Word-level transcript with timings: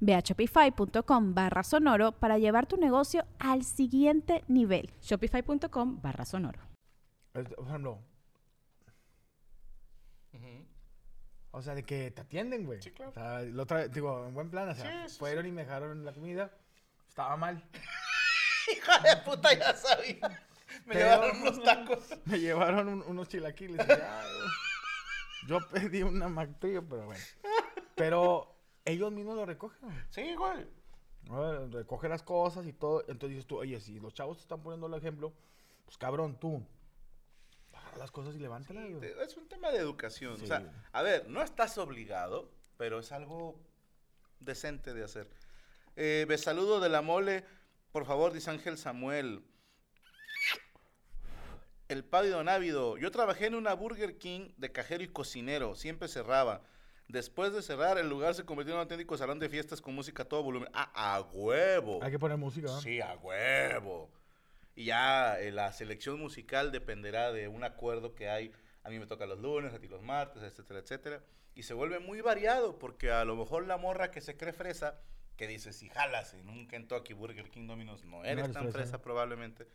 Ve 0.00 0.14
a 0.14 0.20
shopify.com 0.20 1.34
barra 1.34 1.62
sonoro 1.62 2.12
para 2.12 2.38
llevar 2.38 2.66
tu 2.66 2.76
negocio 2.76 3.24
al 3.38 3.64
siguiente 3.64 4.44
nivel. 4.48 4.90
Shopify.com 5.02 6.00
barra 6.02 6.24
sonoro. 6.24 6.60
Por 7.32 7.42
ejemplo. 7.66 8.00
O 11.50 11.62
sea, 11.62 11.74
de 11.74 11.82
que 11.82 12.10
te 12.10 12.20
atienden, 12.20 12.66
güey. 12.66 12.80
Sí, 12.82 12.90
claro. 12.92 13.10
O 13.10 13.14
sea, 13.14 13.40
la 13.40 13.62
otra 13.62 13.78
vez, 13.78 13.92
digo, 13.92 14.26
en 14.26 14.34
buen 14.34 14.50
plan, 14.50 14.68
o 14.68 14.74
sea, 14.74 15.06
Sí, 15.06 15.12
sí, 15.14 15.18
fueron 15.18 15.46
y 15.46 15.50
me 15.52 15.64
dejaron 15.64 16.04
la 16.04 16.12
comida. 16.12 16.52
Estaba 17.08 17.36
mal. 17.36 17.62
Hija 18.76 18.98
de 19.00 19.16
puta, 19.22 19.54
ya 19.58 19.74
sabía. 19.74 20.28
Me 20.84 20.94
Pero- 20.94 21.08
llevaron 21.22 21.40
unos 21.42 21.62
tacos. 21.64 22.18
Me 22.26 22.38
llevaron 22.38 22.88
un- 22.88 23.02
unos 23.02 23.28
chilaquiles. 23.28 23.84
y 23.84 23.88
ya, 23.88 24.22
güey. 24.22 24.48
yo 25.48 25.68
pedí 25.70 26.02
una 26.02 26.28
McTrio, 26.28 26.86
pero 26.86 27.06
bueno. 27.06 27.24
Pero 27.94 28.57
ellos 28.90 29.12
mismos 29.12 29.36
lo 29.36 29.46
recogen. 29.46 29.88
Sí, 30.10 30.34
güey. 30.34 30.66
Ah, 31.30 31.66
Recoge 31.70 32.08
las 32.08 32.22
cosas 32.22 32.66
y 32.66 32.72
todo. 32.72 33.00
Entonces 33.02 33.30
dices 33.30 33.46
tú, 33.46 33.58
oye, 33.58 33.80
si 33.80 34.00
los 34.00 34.14
chavos 34.14 34.38
te 34.38 34.42
están 34.42 34.62
poniendo 34.62 34.86
el 34.86 34.94
ejemplo, 34.94 35.32
pues 35.84 35.98
cabrón, 35.98 36.38
tú. 36.40 36.64
Agarra 37.72 37.98
las 37.98 38.10
cosas 38.10 38.34
y 38.34 38.38
levántalas. 38.38 38.84
Te- 39.00 39.22
Es 39.22 39.36
un 39.36 39.48
tema 39.48 39.70
de 39.70 39.78
educación. 39.78 40.36
Sí. 40.38 40.44
O 40.44 40.46
sea, 40.46 40.72
a 40.92 41.02
ver, 41.02 41.28
no 41.28 41.42
estás 41.42 41.76
obligado, 41.78 42.50
pero 42.76 42.98
es 43.00 43.12
algo 43.12 43.60
decente 44.40 44.94
de 44.94 45.04
hacer. 45.04 45.28
Eh, 45.96 46.24
besaludo 46.28 46.80
de 46.80 46.88
la 46.88 47.02
mole, 47.02 47.44
por 47.92 48.04
favor, 48.06 48.32
dice 48.32 48.50
Ángel 48.50 48.78
Samuel. 48.78 49.44
El 51.88 52.04
pávido 52.04 52.44
návido. 52.44 52.98
Yo 52.98 53.10
trabajé 53.10 53.46
en 53.46 53.54
una 53.54 53.72
Burger 53.74 54.18
King 54.18 54.50
de 54.58 54.70
cajero 54.72 55.02
y 55.02 55.08
cocinero. 55.08 55.74
Siempre 55.74 56.06
cerraba. 56.08 56.62
Después 57.08 57.54
de 57.54 57.62
cerrar, 57.62 57.96
el 57.96 58.08
lugar 58.08 58.34
se 58.34 58.44
convirtió 58.44 58.74
en 58.74 58.76
un 58.76 58.82
auténtico 58.82 59.16
salón 59.16 59.38
de 59.38 59.48
fiestas 59.48 59.80
con 59.80 59.94
música 59.94 60.24
a 60.24 60.28
todo 60.28 60.42
volumen. 60.42 60.68
¡Ah, 60.74 60.92
a 60.94 61.22
huevo! 61.22 62.00
Hay 62.02 62.10
que 62.10 62.18
poner 62.18 62.36
música, 62.36 62.68
¿no? 62.68 62.80
Sí, 62.80 63.00
a 63.00 63.16
huevo. 63.16 64.10
Y 64.74 64.84
ya 64.84 65.40
eh, 65.40 65.50
la 65.50 65.72
selección 65.72 66.20
musical 66.20 66.70
dependerá 66.70 67.32
de 67.32 67.48
un 67.48 67.64
acuerdo 67.64 68.14
que 68.14 68.28
hay. 68.28 68.52
A 68.84 68.90
mí 68.90 68.98
me 68.98 69.06
toca 69.06 69.24
los 69.24 69.40
lunes, 69.40 69.72
a 69.72 69.80
ti 69.80 69.88
los 69.88 70.02
martes, 70.02 70.42
etcétera, 70.42 70.80
etcétera. 70.80 71.22
Y 71.54 71.62
se 71.62 71.72
vuelve 71.72 71.98
muy 71.98 72.20
variado 72.20 72.78
porque 72.78 73.10
a 73.10 73.24
lo 73.24 73.36
mejor 73.36 73.66
la 73.66 73.78
morra 73.78 74.10
que 74.10 74.20
se 74.20 74.36
cree 74.36 74.52
fresa, 74.52 75.00
que 75.36 75.48
dice 75.48 75.72
si 75.72 75.88
jalas 75.88 76.34
en 76.34 76.48
un 76.48 76.68
Kentucky 76.68 77.14
Burger 77.14 77.50
King 77.50 77.66
Domino's, 77.66 78.04
no 78.04 78.22
eres 78.22 78.44
eres 78.44 78.52
tan 78.52 78.64
fresa. 78.64 78.78
fresa 78.78 79.02
probablemente. 79.02 79.66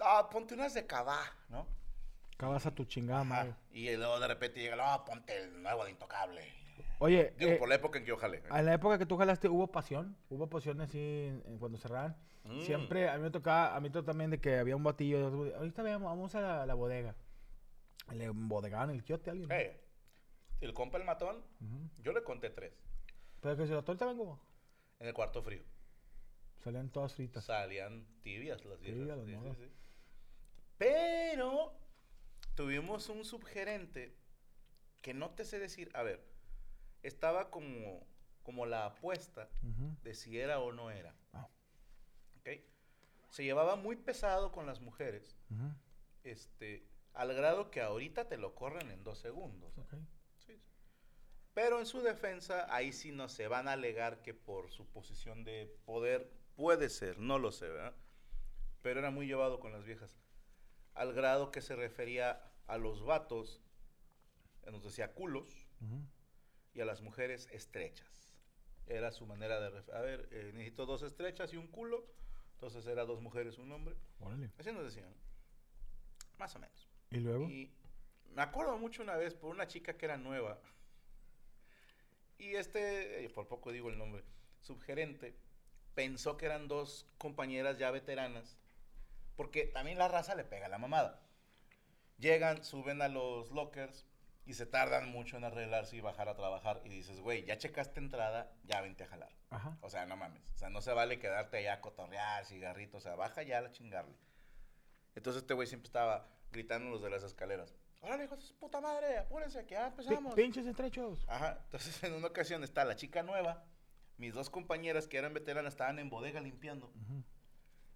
Ah, 0.00 0.28
ponte 0.30 0.52
unas 0.54 0.74
de 0.74 0.86
cabá, 0.86 1.34
¿no? 1.48 1.66
Acabas 2.36 2.66
a 2.66 2.74
tu 2.74 2.84
chingada, 2.84 3.24
madre. 3.24 3.54
Y 3.72 3.96
luego 3.96 4.20
de 4.20 4.28
repente 4.28 4.60
llega, 4.60 4.76
no, 4.76 5.04
ponte 5.06 5.36
el 5.42 5.62
nuevo 5.62 5.84
de 5.84 5.90
Intocable. 5.92 6.42
Oye, 6.98 7.34
Digo, 7.38 7.52
eh, 7.52 7.56
por 7.56 7.68
la 7.68 7.76
época 7.76 7.98
en 7.98 8.04
que 8.04 8.08
yo 8.10 8.16
jalé. 8.18 8.42
a 8.50 8.60
la 8.62 8.74
época 8.74 8.98
que 8.98 9.06
tú 9.06 9.16
jalaste, 9.16 9.48
¿hubo 9.48 9.66
pasión? 9.72 10.16
¿Hubo 10.28 10.46
pasión 10.48 10.80
así 10.82 10.98
en- 10.98 11.42
en 11.46 11.58
cuando 11.58 11.78
cerraban? 11.78 12.14
Mm. 12.44 12.60
Siempre, 12.60 13.08
a 13.08 13.16
mí 13.16 13.22
me 13.22 13.30
tocaba, 13.30 13.74
a 13.74 13.80
mí 13.80 13.88
también 13.90 14.30
de 14.30 14.38
que 14.40 14.56
había 14.58 14.76
un 14.76 14.82
batillo. 14.84 15.26
Ahorita 15.56 15.82
veamos, 15.82 16.10
vamos 16.10 16.34
a 16.34 16.40
la, 16.42 16.66
la 16.66 16.74
bodega. 16.74 17.14
Le 18.12 18.24
embodegaban 18.24 18.90
el 18.90 19.02
quiote 19.02 19.30
a 19.30 19.32
alguien. 19.32 19.48
¿no? 19.48 19.54
Eh, 19.54 19.80
el 20.60 20.74
compa 20.74 20.98
el 20.98 21.04
matón, 21.04 21.42
yo 22.02 22.12
le 22.12 22.22
conté 22.22 22.50
tres. 22.50 22.74
Pero 23.40 23.56
que 23.56 23.66
si 23.66 23.72
la 23.72 23.82
torta 23.82 24.04
vengo, 24.06 24.38
En 25.00 25.08
el 25.08 25.14
cuarto 25.14 25.42
frío. 25.42 25.62
salían 26.62 26.90
todas 26.90 27.14
fritas. 27.14 27.44
Salían 27.44 28.06
tibias 28.22 28.62
las. 28.64 28.78
Tibias 28.80 29.06
las 29.06 29.24
sí, 29.26 29.64
sí. 29.64 29.72
Pero 30.78 31.72
tuvimos 32.56 33.08
un 33.08 33.24
subgerente 33.24 34.16
que 35.02 35.14
no 35.14 35.30
te 35.30 35.44
sé 35.44 35.60
decir, 35.60 35.90
a 35.94 36.02
ver, 36.02 36.26
estaba 37.02 37.50
como, 37.50 38.04
como 38.42 38.66
la 38.66 38.86
apuesta 38.86 39.48
de 40.02 40.14
si 40.14 40.40
era 40.40 40.58
o 40.58 40.72
no 40.72 40.90
era. 40.90 41.14
Ah. 41.32 41.48
¿Ok? 42.40 42.48
Se 43.30 43.44
llevaba 43.44 43.76
muy 43.76 43.94
pesado 43.94 44.50
con 44.50 44.66
las 44.66 44.80
mujeres, 44.80 45.36
este, 46.24 46.88
al 47.12 47.32
grado 47.34 47.70
que 47.70 47.82
ahorita 47.82 48.26
te 48.26 48.38
lo 48.38 48.54
corren 48.54 48.90
en 48.90 49.04
dos 49.04 49.18
segundos. 49.18 49.74
Sí, 49.90 49.96
sí. 50.38 50.60
Pero 51.54 51.78
en 51.78 51.86
su 51.86 52.00
defensa, 52.00 52.66
ahí 52.74 52.92
sí 52.92 53.12
no 53.12 53.28
se 53.28 53.46
van 53.46 53.68
a 53.68 53.72
alegar 53.72 54.22
que 54.22 54.34
por 54.34 54.70
su 54.70 54.86
posición 54.86 55.44
de 55.44 55.66
poder 55.84 56.32
puede 56.56 56.88
ser, 56.88 57.18
no 57.18 57.38
lo 57.38 57.52
sé, 57.52 57.68
¿verdad? 57.68 57.94
Pero 58.80 59.00
era 59.00 59.10
muy 59.10 59.26
llevado 59.26 59.60
con 59.60 59.72
las 59.72 59.84
viejas. 59.84 60.18
Al 60.96 61.12
grado 61.12 61.52
que 61.52 61.60
se 61.60 61.76
refería 61.76 62.42
a 62.66 62.78
los 62.78 63.04
vatos, 63.04 63.62
eh, 64.64 64.70
nos 64.72 64.82
decía 64.82 65.12
culos, 65.12 65.66
y 66.74 66.80
a 66.80 66.84
las 66.84 67.02
mujeres 67.02 67.48
estrechas. 67.52 68.34
Era 68.86 69.12
su 69.12 69.26
manera 69.26 69.60
de... 69.60 69.92
A 69.92 70.00
ver, 70.00 70.28
eh, 70.32 70.50
necesito 70.54 70.86
dos 70.86 71.02
estrechas 71.02 71.52
y 71.52 71.56
un 71.56 71.66
culo. 71.68 72.06
Entonces 72.54 72.86
era 72.86 73.04
dos 73.04 73.20
mujeres, 73.20 73.58
un 73.58 73.70
hombre. 73.72 73.96
Órale. 74.20 74.50
Así 74.58 74.72
nos 74.72 74.84
decían. 74.84 75.14
Más 76.38 76.54
o 76.56 76.58
menos. 76.58 76.88
¿Y 77.10 77.18
luego? 77.18 77.44
Y 77.48 77.70
me 78.34 78.42
acuerdo 78.42 78.78
mucho 78.78 79.02
una 79.02 79.16
vez 79.16 79.34
por 79.34 79.50
una 79.50 79.66
chica 79.66 79.96
que 79.96 80.06
era 80.06 80.16
nueva. 80.16 80.58
Y 82.38 82.54
este, 82.54 83.24
eh, 83.24 83.30
por 83.30 83.48
poco 83.48 83.72
digo 83.72 83.90
el 83.90 83.98
nombre, 83.98 84.22
subgerente, 84.60 85.34
pensó 85.94 86.36
que 86.36 86.46
eran 86.46 86.68
dos 86.68 87.06
compañeras 87.18 87.78
ya 87.78 87.90
veteranas. 87.90 88.58
Porque 89.36 89.66
también 89.66 89.98
la 89.98 90.08
raza 90.08 90.34
le 90.34 90.44
pega 90.44 90.68
la 90.68 90.78
mamada. 90.78 91.20
Llegan, 92.18 92.64
suben 92.64 93.02
a 93.02 93.08
los 93.08 93.50
lockers 93.50 94.06
y 94.46 94.54
se 94.54 94.64
tardan 94.64 95.10
mucho 95.10 95.36
en 95.36 95.44
arreglarse 95.44 95.96
y 95.96 96.00
bajar 96.00 96.28
a 96.28 96.36
trabajar. 96.36 96.80
Y 96.84 96.88
dices, 96.88 97.20
güey, 97.20 97.44
ya 97.44 97.58
checaste 97.58 98.00
entrada, 98.00 98.52
ya 98.64 98.80
vente 98.80 99.04
a 99.04 99.08
jalar. 99.08 99.34
Ajá. 99.50 99.76
O 99.82 99.90
sea, 99.90 100.06
no 100.06 100.16
mames. 100.16 100.42
O 100.54 100.58
sea, 100.58 100.70
no 100.70 100.80
se 100.80 100.92
vale 100.92 101.18
quedarte 101.18 101.58
allá 101.58 101.74
a 101.74 101.80
cotorrear, 101.80 102.44
cigarrito. 102.46 102.96
O 102.96 103.00
sea, 103.00 103.14
baja 103.16 103.42
ya 103.42 103.58
a 103.58 103.70
chingarle. 103.70 104.16
Entonces 105.14 105.42
este 105.42 105.54
güey 105.54 105.66
siempre 105.66 105.86
estaba 105.86 106.28
gritando 106.52 106.90
los 106.90 107.02
de 107.02 107.10
las 107.10 107.22
escaleras. 107.22 107.74
¡Órale, 108.02 108.24
hijos 108.24 108.48
de 108.48 108.54
puta 108.54 108.80
madre! 108.80 109.18
¡Apúrense, 109.18 109.66
que 109.66 109.74
ya 109.74 109.88
empezamos! 109.88 110.34
Pinches 110.34 110.66
estrechos. 110.66 111.24
Ajá. 111.28 111.58
Entonces 111.64 112.02
en 112.04 112.14
una 112.14 112.28
ocasión 112.28 112.62
está 112.62 112.84
la 112.84 112.96
chica 112.96 113.22
nueva. 113.22 113.64
Mis 114.16 114.32
dos 114.32 114.48
compañeras 114.48 115.08
que 115.08 115.18
eran 115.18 115.34
veteranas 115.34 115.74
estaban 115.74 115.98
en 115.98 116.08
bodega 116.08 116.40
limpiando. 116.40 116.86
Ujú. 116.86 117.24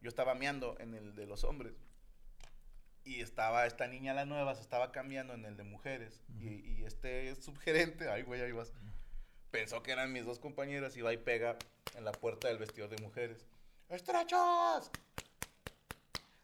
Yo 0.00 0.08
estaba 0.08 0.34
meando 0.34 0.76
en 0.78 0.94
el 0.94 1.14
de 1.14 1.26
los 1.26 1.44
hombres. 1.44 1.74
Y 3.04 3.20
estaba 3.20 3.66
esta 3.66 3.86
niña, 3.86 4.14
la 4.14 4.26
nueva, 4.26 4.54
se 4.54 4.62
estaba 4.62 4.92
cambiando 4.92 5.34
en 5.34 5.44
el 5.44 5.56
de 5.56 5.64
mujeres. 5.64 6.22
y, 6.38 6.48
y 6.48 6.84
este 6.84 7.34
subgerente, 7.34 8.08
ay, 8.08 8.22
güey, 8.22 8.40
ahí 8.40 8.52
vas. 8.52 8.72
Pensó 9.50 9.82
que 9.82 9.92
eran 9.92 10.12
mis 10.12 10.24
dos 10.24 10.38
compañeras 10.38 10.96
y 10.96 11.02
va 11.02 11.12
y 11.12 11.16
pega 11.16 11.56
en 11.96 12.04
la 12.04 12.12
puerta 12.12 12.48
del 12.48 12.58
vestidor 12.58 12.88
de 12.88 13.02
mujeres. 13.02 13.46
¡Estrechas! 13.88 14.90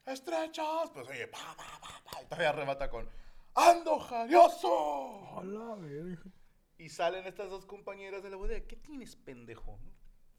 ¡Estrechas! 0.05 0.91
Pues 0.93 1.09
oye, 1.09 1.29
pa, 1.29 1.55
pa, 1.56 1.81
pa, 1.81 2.02
pa. 2.05 2.23
Y 2.23 2.25
todavía 2.26 2.52
remata 2.52 2.91
con 2.91 3.09
¡Ando 3.55 3.99
jarioso! 4.00 4.69
Hola, 4.69 5.76
verga. 5.76 6.31
Y 6.79 6.88
salen 6.88 7.26
estas 7.26 7.49
dos 7.49 7.64
compañeras 7.64 8.23
de 8.23 8.31
la 8.31 8.37
bodega. 8.37 8.67
¿Qué 8.67 8.76
tienes, 8.76 9.17
pendejo? 9.17 9.79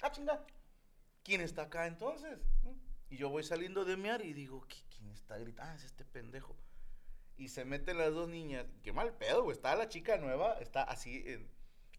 ¡Ah, 0.02 0.12
chinga! 0.12 0.46
¿Quién 1.24 1.42
está 1.42 1.64
acá 1.64 1.88
entonces? 1.88 2.40
Y 3.10 3.18
yo 3.18 3.30
voy 3.30 3.44
saliendo 3.44 3.86
de 3.86 3.96
mear 3.98 4.24
y 4.26 4.34
digo, 4.34 4.62
"¿Qui- 4.68 4.84
¿quién 4.96 5.10
está 5.12 5.38
gritando? 5.38 5.72
Ah, 5.72 5.76
es 5.76 5.84
este 5.86 6.04
pendejo. 6.06 6.56
Y 7.38 7.50
se 7.50 7.66
meten 7.66 7.98
las 7.98 8.14
dos 8.14 8.28
niñas. 8.30 8.66
Qué 8.84 8.92
mal 8.92 9.14
pedo, 9.18 9.44
güey. 9.44 9.56
Está 9.56 9.76
la 9.76 9.88
chica 9.90 10.18
nueva, 10.18 10.54
está 10.60 10.84
así 10.84 11.24
en- 11.26 11.50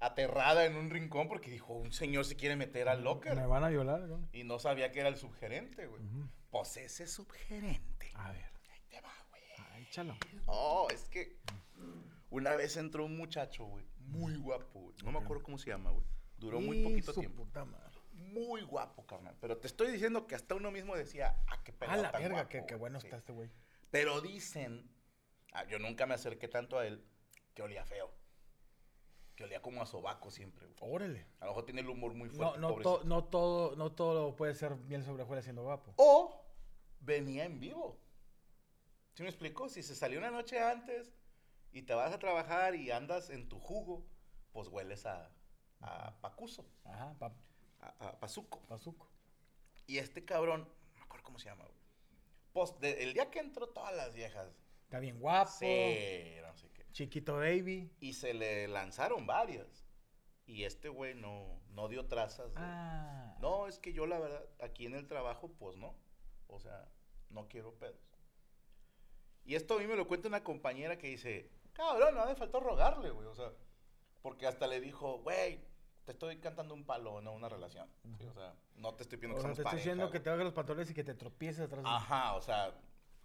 aterrada 0.01 0.65
en 0.65 0.77
un 0.77 0.91
rincón 0.91 1.29
porque 1.29 1.51
dijo, 1.51 1.75
un 1.75 1.93
señor 1.93 2.25
se 2.25 2.37
quiere 2.37 2.57
meter 2.57 2.89
al 2.89 3.03
locker. 3.03 3.35
Me 3.37 3.47
van 3.47 3.65
a 3.65 3.69
violar, 3.69 4.01
¿no? 4.03 4.29
Y 4.33 4.45
no 4.45 4.59
sabía 4.59 4.93
que 4.93 5.01
era 5.01 5.09
el 5.09 5.17
subgerente, 5.17 5.87
güey. 5.87 6.03
Pues 6.51 6.77
ese 6.77 7.07
subgerente. 7.07 8.11
A 8.15 8.31
ver. 8.33 8.51
Ahí 8.71 8.81
te 8.89 9.01
va, 9.01 9.13
güey. 9.31 9.43
Ay, 9.73 9.83
Échalo. 9.85 10.17
Oh, 10.47 10.89
es 10.93 11.09
que 11.09 11.39
una 12.31 12.55
vez 12.57 12.77
entró 12.77 13.05
un 13.07 13.17
muchacho, 13.17 13.65
güey, 13.65 13.85
muy 13.99 14.37
guapo, 14.37 14.81
güey. 14.81 14.97
No 15.05 15.13
me 15.13 15.19
acuerdo 15.19 15.43
cómo 15.43 15.59
se 15.59 15.71
llama, 15.71 15.91
güey. 15.91 16.05
Duró 16.37 16.61
muy 16.61 16.83
poquito 16.85 17.13
su 17.13 17.21
tiempo. 17.21 17.45
puta 17.45 17.65
madre. 17.65 17.98
Muy 18.19 18.63
guapo, 18.63 19.07
carnal. 19.07 19.37
Pero 19.41 19.57
te 19.59 19.67
estoy 19.67 19.91
diciendo 19.93 20.27
que 20.27 20.35
hasta 20.35 20.55
uno 20.55 20.71
mismo 20.71 20.97
decía, 20.97 21.41
ah, 21.49 21.63
qué 21.65 21.73
A 21.73 21.77
pelado 21.79 22.03
la 22.03 22.13
verga, 22.13 22.29
guapo, 22.29 22.49
qué, 22.49 22.59
qué 22.67 22.75
güey". 22.75 22.79
bueno 22.81 23.01
Sí. 23.01 23.07
está 23.07 23.17
este 23.19 23.33
güey. 23.33 23.51
Pero 23.91 24.21
dicen, 24.21 24.91
ah, 25.53 25.65
yo 25.65 25.79
nunca 25.79 26.05
me 26.07 26.15
acerqué 26.15 26.49
tanto 26.49 26.79
a 26.79 26.87
él, 26.87 27.05
que 27.55 27.63
olía 27.63 27.85
feo. 27.85 28.11
Que 29.37 29.45
olía 29.45 29.63
como 29.63 29.81
a 29.83 29.87
sobaco 29.87 30.31
siempre, 30.31 30.67
güey. 30.67 30.77
Órale. 30.81 31.27
A 31.41 31.45
lo 31.45 31.53
mejor 31.53 31.65
tiene 31.65 31.81
el 31.81 31.89
humor 31.89 32.13
muy 32.15 32.29
No, 32.29 32.35
fuerte. 32.35 32.59
no, 32.59 32.69
pobrecito. 32.71 32.99
to- 32.99 33.05
no 33.05 33.25
todo, 33.25 33.77
no 33.77 33.93
todo 33.93 34.35
puede 34.35 34.55
ser 34.55 34.75
miel 34.77 35.05
sobre 35.05 35.43
siendo 35.43 35.63
guapo. 35.63 35.93
O 35.97 36.45
venía 37.01 37.45
en 37.45 37.61
vivo. 37.61 38.01
¿Sí 39.15 39.23
me 39.23 39.29
explico? 39.29 39.69
Si 39.69 39.83
se 39.83 39.95
salió 39.95 40.19
una 40.19 40.31
noche 40.31 40.61
antes 40.61 41.13
y 41.73 41.83
te 41.83 41.95
vas 41.95 42.13
a 42.13 42.19
trabajar 42.19 42.75
y 42.75 42.91
andas 42.91 43.31
en 43.31 43.49
tu 43.49 43.59
jugo, 43.61 44.05
pues 44.53 44.69
hueles 44.69 45.07
a, 45.07 45.31
a 45.81 46.21
pacuso, 46.21 46.69
Ajá, 46.85 47.15
pa, 47.19 47.33
a, 47.81 48.09
a 48.09 48.19
pazuco. 48.21 48.61
pazuco. 48.69 49.09
Y 49.87 49.99
este 49.99 50.25
cabrón, 50.25 50.69
no 50.93 50.97
me 50.99 51.03
acuerdo 51.03 51.25
cómo 51.25 51.39
se 51.39 51.47
llama, 51.49 51.65
güey. 51.65 51.79
De- 52.81 53.03
el 53.05 53.15
día 53.15 53.31
que 53.31 53.39
entró 53.39 53.69
todas 53.69 53.95
las 53.95 54.15
viejas, 54.15 54.49
Está 54.85 54.99
bien 55.01 55.21
guapo. 55.21 55.51
sí, 55.51 56.37
no 56.43 56.57
sé 56.57 56.69
qué. 56.73 56.85
Chiquito 56.93 57.37
baby. 57.37 57.91
Y 58.01 58.15
se 58.15 58.35
le 58.35 58.67
lanzaron 58.69 59.27
varias. 59.27 59.85
Y 60.47 60.65
este 60.65 60.89
güey 60.89 61.15
no, 61.15 61.61
no 61.71 61.89
dio 61.89 62.07
trazas. 62.07 62.49
de- 62.55 62.61
Ah. 62.61 63.37
No, 63.41 63.67
es 63.69 63.79
que 63.79 63.93
yo 63.93 64.07
la 64.07 64.19
verdad, 64.19 64.45
aquí 64.61 64.87
en 64.87 64.95
el 64.95 65.07
trabajo, 65.07 65.53
pues 65.59 65.77
no. 65.77 65.95
O 66.49 66.59
sea, 66.59 66.89
no 67.31 67.49
quiero 67.49 67.75
pedos. 67.75 68.01
Y 69.45 69.55
esto 69.55 69.75
a 69.75 69.79
mí 69.79 69.87
me 69.87 69.95
lo 69.97 70.07
cuenta 70.09 70.29
una 70.29 70.43
compañera 70.43 70.99
que 70.99 71.09
dice, 71.09 71.51
cabrón, 71.75 72.15
no 72.15 72.27
me 72.27 72.35
faltó 72.35 72.59
rogarle, 72.61 73.11
güey. 73.11 73.27
O 73.29 73.35
sea, 73.35 73.53
porque 74.23 74.47
hasta 74.47 74.67
le 74.67 74.81
dijo, 74.81 75.19
güey, 75.19 75.61
te 76.09 76.13
estoy 76.13 76.39
cantando 76.39 76.73
un 76.73 76.87
palo, 76.87 77.21
no 77.21 77.33
una 77.35 77.51
relación. 77.51 77.87
Sí, 78.17 78.25
o 78.25 78.33
sea, 78.33 78.55
no 78.77 78.95
te 78.95 79.03
estoy 79.03 79.19
pidiendo 79.19 79.35
O 79.35 79.37
que 79.37 79.43
sea, 79.43 79.55
seamos 79.55 79.57
te 79.57 79.61
estoy 79.61 79.65
pareja, 79.65 79.77
diciendo 79.77 80.11
que 80.11 80.21
te 80.21 80.31
bajes 80.31 80.45
los 80.47 80.55
pantalones 80.55 80.91
y 80.91 80.95
que 80.95 81.05
te 81.05 81.13
tropieces 81.15 81.67
atrás 81.67 81.85
de. 81.85 81.91
Ajá, 81.91 82.33
o 82.35 82.41
sea, 82.41 82.75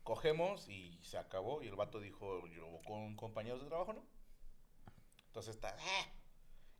cogemos 0.03 0.68
y 0.68 1.00
se 1.01 1.18
acabó. 1.18 1.63
Y 1.63 1.68
el 1.69 1.77
vato 1.77 2.01
dijo, 2.01 2.45
yo 2.50 2.81
con 2.85 3.15
compañeros 3.15 3.62
de 3.62 3.69
trabajo, 3.69 3.94
¿no? 3.94 4.03
Entonces 5.27 5.56
está, 5.56 5.77
"Ah", 5.80 6.06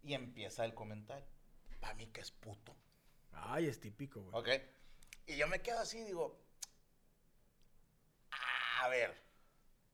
y 0.03 0.13
empieza 0.13 0.65
el 0.65 0.73
comentario. 0.73 1.25
Para 1.79 1.94
mí 1.94 2.07
que 2.07 2.19
es 2.19 2.31
puto. 2.31 2.75
Ay, 3.31 3.67
es 3.67 3.79
típico, 3.79 4.21
güey. 4.21 4.35
¿Ok? 4.35 4.61
Y 5.27 5.38
yo 5.38 5.47
me 5.47 5.61
quedo 5.61 5.79
así, 5.79 6.03
digo, 6.03 6.38
a 8.81 8.89
ver, 8.89 9.15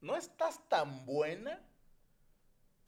no 0.01 0.15
estás 0.17 0.67
tan 0.69 1.05
buena 1.05 1.61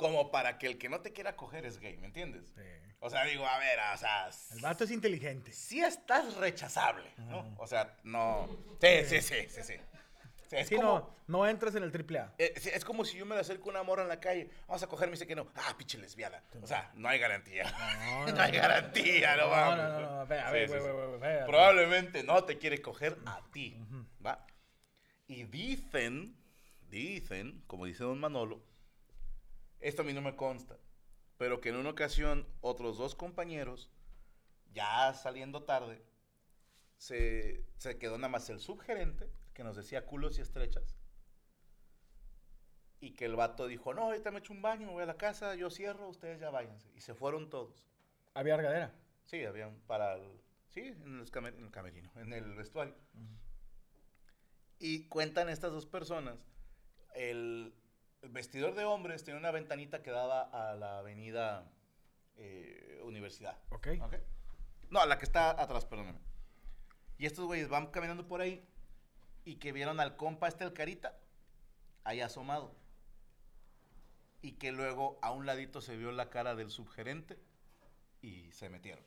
como 0.01 0.31
para 0.31 0.57
que 0.57 0.67
el 0.67 0.77
que 0.77 0.89
no 0.89 0.99
te 0.99 1.13
quiera 1.13 1.35
coger 1.37 1.65
es 1.65 1.79
gay, 1.79 1.95
¿me 1.97 2.07
entiendes? 2.07 2.51
Sí. 2.55 2.61
O 2.99 3.09
sea, 3.09 3.23
digo, 3.23 3.47
a 3.47 3.57
ver, 3.57 3.79
o 3.93 3.97
sea, 3.97 4.29
El 4.51 4.59
vato 4.61 4.83
es 4.83 4.91
inteligente. 4.91 5.53
sí 5.53 5.81
estás 5.81 6.35
rechazable, 6.35 7.09
¿no? 7.17 7.55
O 7.57 7.65
sea, 7.67 7.95
no. 8.03 8.47
Sí, 8.81 9.05
sí, 9.05 9.21
sí, 9.21 9.35
sí, 9.49 9.63
sí. 9.63 9.73
Es 10.51 10.67
Sí, 10.67 10.75
como, 10.75 10.99
no, 10.99 11.15
no 11.27 11.47
entras 11.47 11.73
en 11.75 11.83
el 11.83 11.93
triple 11.93 12.19
A. 12.19 12.33
eh, 12.37 12.53
es 12.55 12.83
como 12.83 13.05
si 13.05 13.17
yo 13.17 13.25
me 13.25 13.35
le 13.35 13.39
acerco 13.41 13.69
a 13.69 13.71
una 13.71 13.83
morra 13.83 14.01
en 14.03 14.09
la 14.09 14.19
calle, 14.19 14.49
vamos 14.67 14.83
a 14.83 14.87
coger, 14.87 15.07
me 15.07 15.13
dice 15.13 15.25
que 15.25 15.33
no. 15.35 15.47
Ah, 15.55 15.73
pinche 15.77 15.97
lesbiana. 15.97 16.43
O 16.61 16.67
sea, 16.67 16.91
no 16.95 17.07
hay 17.07 17.19
garantía. 17.19 17.63
No, 17.71 18.25
No, 18.27 18.33
no, 18.33 18.41
hay 18.41 18.51
garantía, 18.51 19.37
no, 19.37 19.43
No, 19.43 19.49
vamos. 19.49 19.77
no, 19.77 19.87
no, 20.01 20.11
no, 20.17 20.21
espera, 20.23 20.47
a 20.49 20.51
ver, 20.51 20.67
sí, 20.67 20.75
sí. 20.77 21.45
Probablemente 21.45 22.23
no 22.23 22.43
te 22.43 22.57
quiere 22.57 22.81
coger 22.81 23.17
a 23.25 23.39
ti, 23.53 23.77
¿va? 24.25 24.45
Y 25.25 25.45
dicen, 25.45 26.35
dicen, 26.89 27.63
como 27.67 27.85
dice 27.85 28.03
don 28.03 28.19
Manolo, 28.19 28.61
esto 29.81 30.01
a 30.03 30.05
mí 30.05 30.13
no 30.13 30.21
me 30.21 30.35
consta, 30.35 30.77
pero 31.37 31.59
que 31.61 31.69
en 31.69 31.75
una 31.75 31.89
ocasión 31.91 32.47
otros 32.61 32.97
dos 32.97 33.15
compañeros, 33.15 33.89
ya 34.73 35.13
saliendo 35.13 35.63
tarde, 35.63 36.01
se, 36.97 37.65
se 37.77 37.97
quedó 37.97 38.17
nada 38.17 38.29
más 38.29 38.49
el 38.49 38.59
subgerente, 38.59 39.29
que 39.53 39.63
nos 39.63 39.75
decía 39.75 40.05
culos 40.05 40.37
y 40.37 40.41
estrechas, 40.41 40.95
y 42.99 43.11
que 43.15 43.25
el 43.25 43.35
vato 43.35 43.65
dijo, 43.67 43.93
no, 43.93 44.03
ahorita 44.03 44.29
me 44.31 44.39
echo 44.39 44.53
un 44.53 44.61
baño, 44.61 44.85
me 44.87 44.93
voy 44.93 45.03
a 45.03 45.07
la 45.07 45.17
casa, 45.17 45.55
yo 45.55 45.71
cierro, 45.71 46.07
ustedes 46.07 46.39
ya 46.39 46.51
váyanse. 46.51 46.91
Y 46.95 47.01
se 47.01 47.15
fueron 47.15 47.49
todos. 47.49 47.83
Había 48.35 48.55
regadera. 48.57 48.93
Sí, 49.25 49.43
habían 49.43 49.79
para 49.87 50.13
el. 50.15 50.39
Sí, 50.69 50.81
en 50.81 51.19
el, 51.19 51.31
camer- 51.31 51.55
en 51.57 51.65
el 51.65 51.71
camerino, 51.71 52.11
en 52.17 52.31
el 52.31 52.53
vestuario. 52.53 52.95
Y 54.77 55.07
cuentan 55.07 55.49
estas 55.49 55.71
dos 55.71 55.85
personas. 55.87 56.37
El, 57.15 57.73
el 58.21 58.29
vestidor 58.29 58.75
de 58.75 58.85
hombres 58.85 59.23
tenía 59.23 59.39
una 59.39 59.51
ventanita 59.51 60.03
que 60.03 60.11
daba 60.11 60.41
a 60.43 60.75
la 60.75 60.99
avenida 60.99 61.71
eh, 62.37 63.01
Universidad. 63.03 63.57
Ok. 63.69 63.87
¿Ok? 64.01 64.15
No, 64.89 65.05
la 65.05 65.17
que 65.17 65.25
está 65.25 65.49
atrás, 65.51 65.85
perdóname. 65.85 66.19
Y 67.17 67.25
estos 67.25 67.45
güeyes 67.45 67.69
van 67.69 67.87
caminando 67.87 68.27
por 68.27 68.41
ahí 68.41 68.67
y 69.43 69.55
que 69.55 69.71
vieron 69.71 69.99
al 69.99 70.17
compa 70.17 70.47
este, 70.47 70.63
el 70.63 70.73
carita, 70.73 71.17
ahí 72.03 72.21
asomado. 72.21 72.75
Y 74.41 74.53
que 74.53 74.71
luego 74.71 75.19
a 75.21 75.31
un 75.31 75.45
ladito 75.45 75.81
se 75.81 75.97
vio 75.97 76.11
la 76.11 76.29
cara 76.29 76.55
del 76.55 76.69
subgerente 76.69 77.39
y 78.21 78.51
se 78.51 78.69
metieron. 78.69 79.03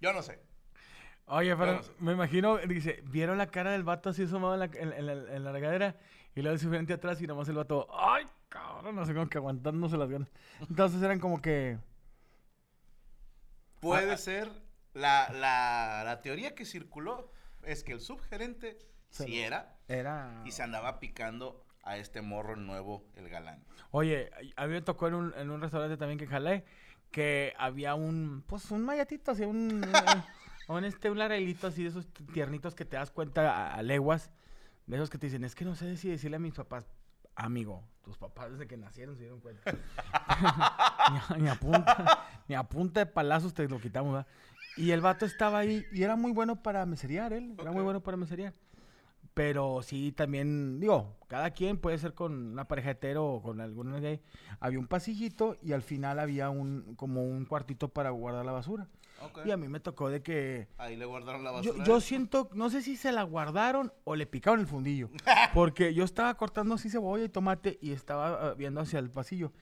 Yo 0.00 0.12
no 0.12 0.22
sé. 0.22 0.40
Oye, 1.26 1.56
pero 1.56 1.76
no 1.76 1.82
sé. 1.82 1.92
me 1.98 2.12
imagino, 2.12 2.58
dice, 2.58 3.02
vieron 3.06 3.38
la 3.38 3.46
cara 3.46 3.72
del 3.72 3.84
vato 3.84 4.10
así 4.10 4.24
asomado 4.24 4.54
en 4.54 4.60
la, 4.60 4.66
en, 4.66 4.92
en 4.92 5.06
la, 5.06 5.12
en 5.12 5.44
la 5.44 5.52
regadera 5.52 5.96
y 6.34 6.42
luego 6.42 6.58
su 6.58 6.68
frente 6.68 6.92
atrás 6.92 7.20
y 7.22 7.26
nomás 7.26 7.48
el 7.48 7.56
vato, 7.56 7.86
ay, 7.92 8.24
cabrón, 8.48 8.96
no 8.96 9.04
sé, 9.06 9.14
como 9.14 9.28
que 9.28 9.38
aguantándose 9.38 9.96
las 9.96 10.10
ganas. 10.10 10.30
Entonces 10.68 11.02
eran 11.02 11.20
como 11.20 11.40
que, 11.40 11.78
Puede 13.80 14.10
Ah, 14.10 14.14
ah. 14.14 14.18
ser. 14.18 14.50
La, 14.94 15.28
la, 15.32 16.02
la 16.04 16.22
teoría 16.22 16.54
que 16.54 16.64
circuló 16.64 17.32
es 17.64 17.82
que 17.82 17.92
el 17.92 18.00
subgerente 18.00 18.78
Se 19.10 19.24
sí 19.24 19.40
era 19.40 19.76
era... 19.88 20.40
y 20.44 20.52
se 20.52 20.62
andaba 20.62 21.00
picando 21.00 21.64
a 21.82 21.96
este 21.98 22.22
morro 22.22 22.54
nuevo, 22.56 23.04
el 23.16 23.28
galán. 23.28 23.64
Oye, 23.90 24.30
a 24.56 24.66
mí 24.66 24.72
me 24.72 24.82
tocó 24.82 25.08
en 25.08 25.14
un, 25.14 25.34
en 25.36 25.50
un 25.50 25.60
restaurante 25.60 25.96
también 25.96 26.18
que 26.18 26.26
jalé, 26.28 26.64
que 27.10 27.54
había 27.58 27.94
un, 27.96 28.44
pues 28.46 28.70
un 28.70 28.82
mayatito, 28.84 29.32
así, 29.32 29.42
un, 29.44 29.82
un, 30.68 30.76
un, 30.76 30.84
este, 30.84 31.10
un 31.10 31.18
larguito 31.18 31.66
así 31.66 31.82
de 31.82 31.88
esos 31.90 32.06
tiernitos 32.32 32.74
que 32.76 32.84
te 32.84 32.96
das 32.96 33.10
cuenta 33.10 33.50
a, 33.52 33.74
a 33.74 33.82
leguas, 33.82 34.30
de 34.86 34.96
esos 34.96 35.10
que 35.10 35.18
te 35.18 35.26
dicen, 35.26 35.44
es 35.44 35.54
que 35.54 35.64
no 35.64 35.74
sé 35.74 35.96
si 35.96 36.08
decirle 36.08 36.36
a 36.36 36.40
mis 36.40 36.54
papás, 36.54 36.86
amigo, 37.36 37.82
tus 38.02 38.16
papás 38.16 38.52
desde 38.52 38.66
que 38.66 38.76
nacieron 38.76 39.16
se 39.16 39.22
dieron 39.22 39.40
cuenta. 39.40 39.72
ni, 41.10 41.18
a, 41.18 41.38
ni 41.38 41.48
a 41.48 41.54
punta, 41.54 42.26
ni 42.48 42.54
a 42.54 42.62
punta 42.62 43.00
de 43.00 43.06
palazos 43.06 43.54
te 43.54 43.68
lo 43.68 43.80
quitamos, 43.80 44.12
¿verdad? 44.12 44.26
Y 44.76 44.90
el 44.90 45.00
vato 45.00 45.24
estaba 45.24 45.58
ahí 45.58 45.84
y 45.92 46.02
era 46.02 46.16
muy 46.16 46.32
bueno 46.32 46.62
para 46.62 46.84
meserear, 46.84 47.32
él, 47.32 47.54
era 47.58 47.70
muy 47.70 47.82
bueno 47.82 48.02
para 48.02 48.16
meserear. 48.16 48.52
Pero 49.34 49.82
sí, 49.82 50.12
también, 50.12 50.78
digo, 50.78 51.16
cada 51.26 51.50
quien 51.50 51.78
puede 51.78 51.98
ser 51.98 52.14
con 52.14 52.52
una 52.52 52.68
pareja 52.68 52.92
hetero 52.92 53.26
o 53.26 53.42
con 53.42 53.60
alguna 53.60 53.98
gay. 53.98 54.20
Había 54.60 54.78
un 54.78 54.86
pasillito 54.86 55.56
y 55.60 55.72
al 55.72 55.82
final 55.82 56.20
había 56.20 56.50
un, 56.50 56.94
como 56.94 57.24
un 57.24 57.44
cuartito 57.44 57.88
para 57.88 58.10
guardar 58.10 58.44
la 58.44 58.52
basura. 58.52 58.86
Y 59.44 59.50
a 59.50 59.56
mí 59.56 59.68
me 59.68 59.80
tocó 59.80 60.10
de 60.10 60.22
que... 60.22 60.68
Ahí 60.78 60.96
le 60.96 61.04
guardaron 61.04 61.44
la 61.44 61.50
basura. 61.50 61.84
yo 61.84 62.00
siento, 62.00 62.50
no 62.52 62.70
sé 62.70 62.82
si 62.82 62.96
se 62.96 63.12
la 63.12 63.22
guardaron 63.22 63.92
o 64.04 64.16
le 64.16 64.26
picaron 64.26 64.60
el 64.60 64.66
fundillo. 64.66 65.08
Porque 65.54 65.94
yo 65.94 66.04
estaba 66.04 66.34
cortando 66.34 66.74
así 66.74 66.90
cebolla 66.90 67.24
y 67.24 67.28
tomate 67.28 67.78
y 67.80 67.92
estaba 67.92 68.50
ah, 68.50 68.54
viendo 68.54 68.80
hacia 68.80 68.98
el 68.98 69.10
pasillo. 69.10 69.52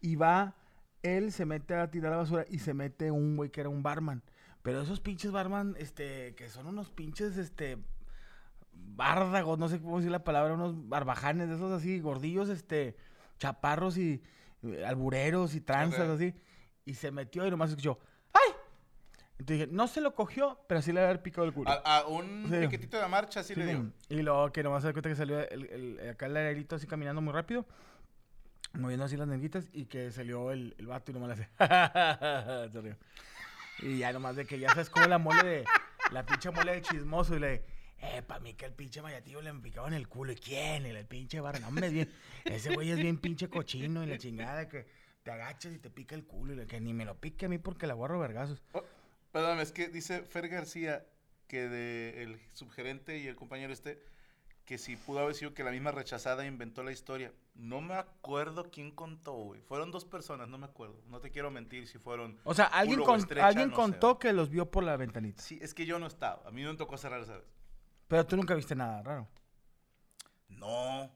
Y 0.00 0.16
va, 0.16 0.56
él 1.02 1.32
se 1.32 1.46
mete 1.46 1.74
a 1.74 1.90
tirar 1.90 2.12
la 2.12 2.18
basura 2.18 2.44
y 2.48 2.58
se 2.58 2.74
mete 2.74 3.10
un 3.10 3.36
güey 3.36 3.50
que 3.50 3.60
era 3.60 3.68
un 3.68 3.82
barman. 3.82 4.22
Pero 4.62 4.80
esos 4.80 5.00
pinches 5.00 5.32
barman, 5.32 5.74
este, 5.78 6.34
que 6.34 6.48
son 6.48 6.66
unos 6.66 6.90
pinches, 6.90 7.36
este, 7.36 7.78
bárdagos, 8.72 9.58
no 9.58 9.68
sé 9.68 9.80
cómo 9.80 9.98
decir 9.98 10.12
la 10.12 10.24
palabra, 10.24 10.54
unos 10.54 10.88
barbajanes 10.88 11.48
de 11.48 11.56
esos 11.56 11.72
así, 11.72 12.00
gordillos, 12.00 12.48
este, 12.48 12.96
chaparros 13.38 13.98
y 13.98 14.22
eh, 14.62 14.84
albureros 14.84 15.54
y 15.54 15.60
tranzas 15.60 16.08
Ok. 16.08 16.14
así. 16.14 16.34
Y 16.84 16.94
se 16.94 17.10
metió 17.10 17.46
y 17.46 17.50
nomás 17.50 17.70
escuchó. 17.70 17.98
Entonces 19.42 19.66
dije, 19.66 19.76
no 19.76 19.88
se 19.88 20.00
lo 20.00 20.14
cogió, 20.14 20.60
pero 20.68 20.80
sí 20.82 20.92
le 20.92 21.00
había 21.00 21.20
picado 21.20 21.44
el 21.46 21.52
culo. 21.52 21.68
A, 21.68 21.74
a 21.98 22.06
un 22.06 22.46
Sí. 22.48 22.58
piquetito 22.60 22.96
de 23.00 23.08
marcha 23.08 23.42
sí, 23.42 23.54
Sí, 23.54 23.60
le 23.60 23.66
dio. 23.66 23.92
Y 24.08 24.22
luego 24.22 24.52
que 24.52 24.62
nomás 24.62 24.82
se 24.82 24.88
da 24.88 24.92
cuenta 24.92 25.08
que 25.08 25.16
salió 25.16 25.40
el, 25.48 25.64
el- 25.98 26.10
acá 26.10 26.26
el 26.26 26.36
aerito 26.36 26.76
así 26.76 26.86
caminando 26.86 27.20
muy 27.20 27.32
rápido, 27.32 27.66
moviendo 28.74 29.04
así 29.04 29.16
las 29.16 29.26
nenguitas, 29.26 29.68
y 29.72 29.86
que 29.86 30.12
salió 30.12 30.52
el, 30.52 30.76
el 30.78 30.86
vato 30.86 31.10
y 31.10 31.14
nomás 31.14 31.36
le 31.36 31.48
hace. 31.58 32.68
se 32.72 32.80
rió. 32.80 32.96
Y 33.80 33.98
ya 33.98 34.12
nomás 34.12 34.36
de 34.36 34.46
que 34.46 34.60
ya 34.60 34.68
sabes 34.70 34.90
como 34.90 35.06
la 35.08 35.18
mole 35.18 35.42
de. 35.44 35.64
La 36.12 36.24
pinche 36.24 36.50
mole 36.52 36.72
de 36.74 36.82
chismoso 36.82 37.34
y 37.36 37.40
le. 37.40 37.64
Eh, 37.98 38.22
para 38.26 38.38
mí 38.38 38.54
que 38.54 38.66
el 38.66 38.72
pinche 38.72 39.02
mayatillo 39.02 39.40
le 39.42 39.52
picaba 39.54 39.88
en 39.88 39.94
el 39.94 40.06
culo. 40.08 40.30
¿Y 40.32 40.36
quién? 40.36 40.86
El, 40.86 40.94
el 40.96 41.06
pinche 41.06 41.40
barra. 41.40 41.58
No, 41.58 41.66
hombre, 41.68 41.88
es 41.88 41.92
bien. 41.92 42.12
Ese 42.44 42.72
güey 42.74 42.90
es 42.92 42.98
bien 42.98 43.18
pinche 43.18 43.48
cochino 43.48 44.04
y 44.04 44.06
la 44.06 44.18
chingada 44.18 44.68
que 44.68 44.86
te 45.24 45.30
agachas 45.32 45.72
y 45.72 45.78
te 45.78 45.90
pica 45.90 46.14
el 46.14 46.24
culo. 46.24 46.52
Y 46.52 46.56
le- 46.56 46.66
que 46.66 46.80
ni 46.80 46.92
me 46.94 47.04
lo 47.04 47.16
pique 47.16 47.46
a 47.46 47.48
mí 47.48 47.58
porque 47.58 47.86
le 47.86 47.92
aguarro 47.92 48.20
vergazos. 48.20 48.62
Oh, 48.72 48.84
perdóname, 49.32 49.62
es 49.62 49.72
que 49.72 49.88
dice 49.88 50.22
Fer 50.22 50.48
García 50.48 51.04
que 51.48 51.68
de 51.68 52.22
el 52.22 52.40
subgerente 52.54 53.18
y 53.18 53.26
el 53.26 53.36
compañero 53.36 53.72
este 53.72 54.02
que 54.64 54.78
si 54.78 54.96
pudo 54.96 55.18
haber 55.18 55.34
sido 55.34 55.54
que 55.54 55.64
la 55.64 55.72
misma 55.72 55.90
rechazada 55.90 56.46
inventó 56.46 56.84
la 56.84 56.92
historia. 56.92 57.32
No 57.54 57.80
me 57.80 57.94
acuerdo 57.94 58.70
quién 58.70 58.92
contó, 58.92 59.32
güey. 59.32 59.60
Fueron 59.62 59.90
dos 59.90 60.04
personas, 60.04 60.48
no 60.48 60.56
me 60.56 60.66
acuerdo. 60.66 61.02
No 61.08 61.20
te 61.20 61.30
quiero 61.32 61.50
mentir 61.50 61.88
si 61.88 61.98
fueron... 61.98 62.38
O 62.44 62.54
sea, 62.54 62.66
alguien, 62.66 63.02
con- 63.02 63.18
estrecha, 63.18 63.48
alguien 63.48 63.70
no 63.70 63.74
contó 63.74 64.20
que 64.20 64.32
los 64.32 64.50
vio 64.50 64.70
por 64.70 64.84
la 64.84 64.96
ventanita. 64.96 65.42
Sí, 65.42 65.58
es 65.60 65.74
que 65.74 65.84
yo 65.84 65.98
no 65.98 66.06
estaba. 66.06 66.48
A 66.48 66.52
mí 66.52 66.62
no 66.62 66.70
me 66.70 66.78
tocó 66.78 66.96
cerrar 66.96 67.20
esa 67.20 67.38
vez. 67.38 67.44
Pero 68.06 68.24
tú 68.24 68.36
nunca 68.36 68.54
viste 68.54 68.76
nada 68.76 69.02
raro. 69.02 69.28
No. 70.48 71.10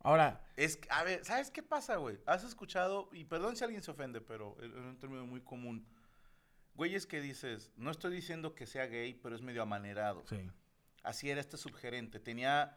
Ahora, 0.00 0.44
Es 0.56 0.78
a 0.90 1.04
ver, 1.04 1.24
¿sabes 1.24 1.50
qué 1.50 1.62
pasa, 1.62 1.96
güey? 1.96 2.18
Has 2.26 2.42
escuchado, 2.42 3.08
y 3.12 3.24
perdón 3.24 3.54
si 3.56 3.64
alguien 3.64 3.82
se 3.82 3.90
ofende, 3.90 4.20
pero 4.20 4.56
es 4.60 4.72
un 4.72 4.98
término 4.98 5.24
muy 5.24 5.40
común. 5.42 5.86
Güey, 6.80 6.94
es 6.94 7.04
que 7.06 7.20
dices, 7.20 7.70
no 7.76 7.90
estoy 7.90 8.10
diciendo 8.10 8.54
que 8.54 8.66
sea 8.66 8.86
gay, 8.86 9.12
pero 9.12 9.36
es 9.36 9.42
medio 9.42 9.60
amanerado. 9.60 10.24
sí. 10.26 10.50
Así 11.02 11.28
era 11.28 11.38
este 11.38 11.58
subgerente. 11.58 12.18
Tenía 12.20 12.74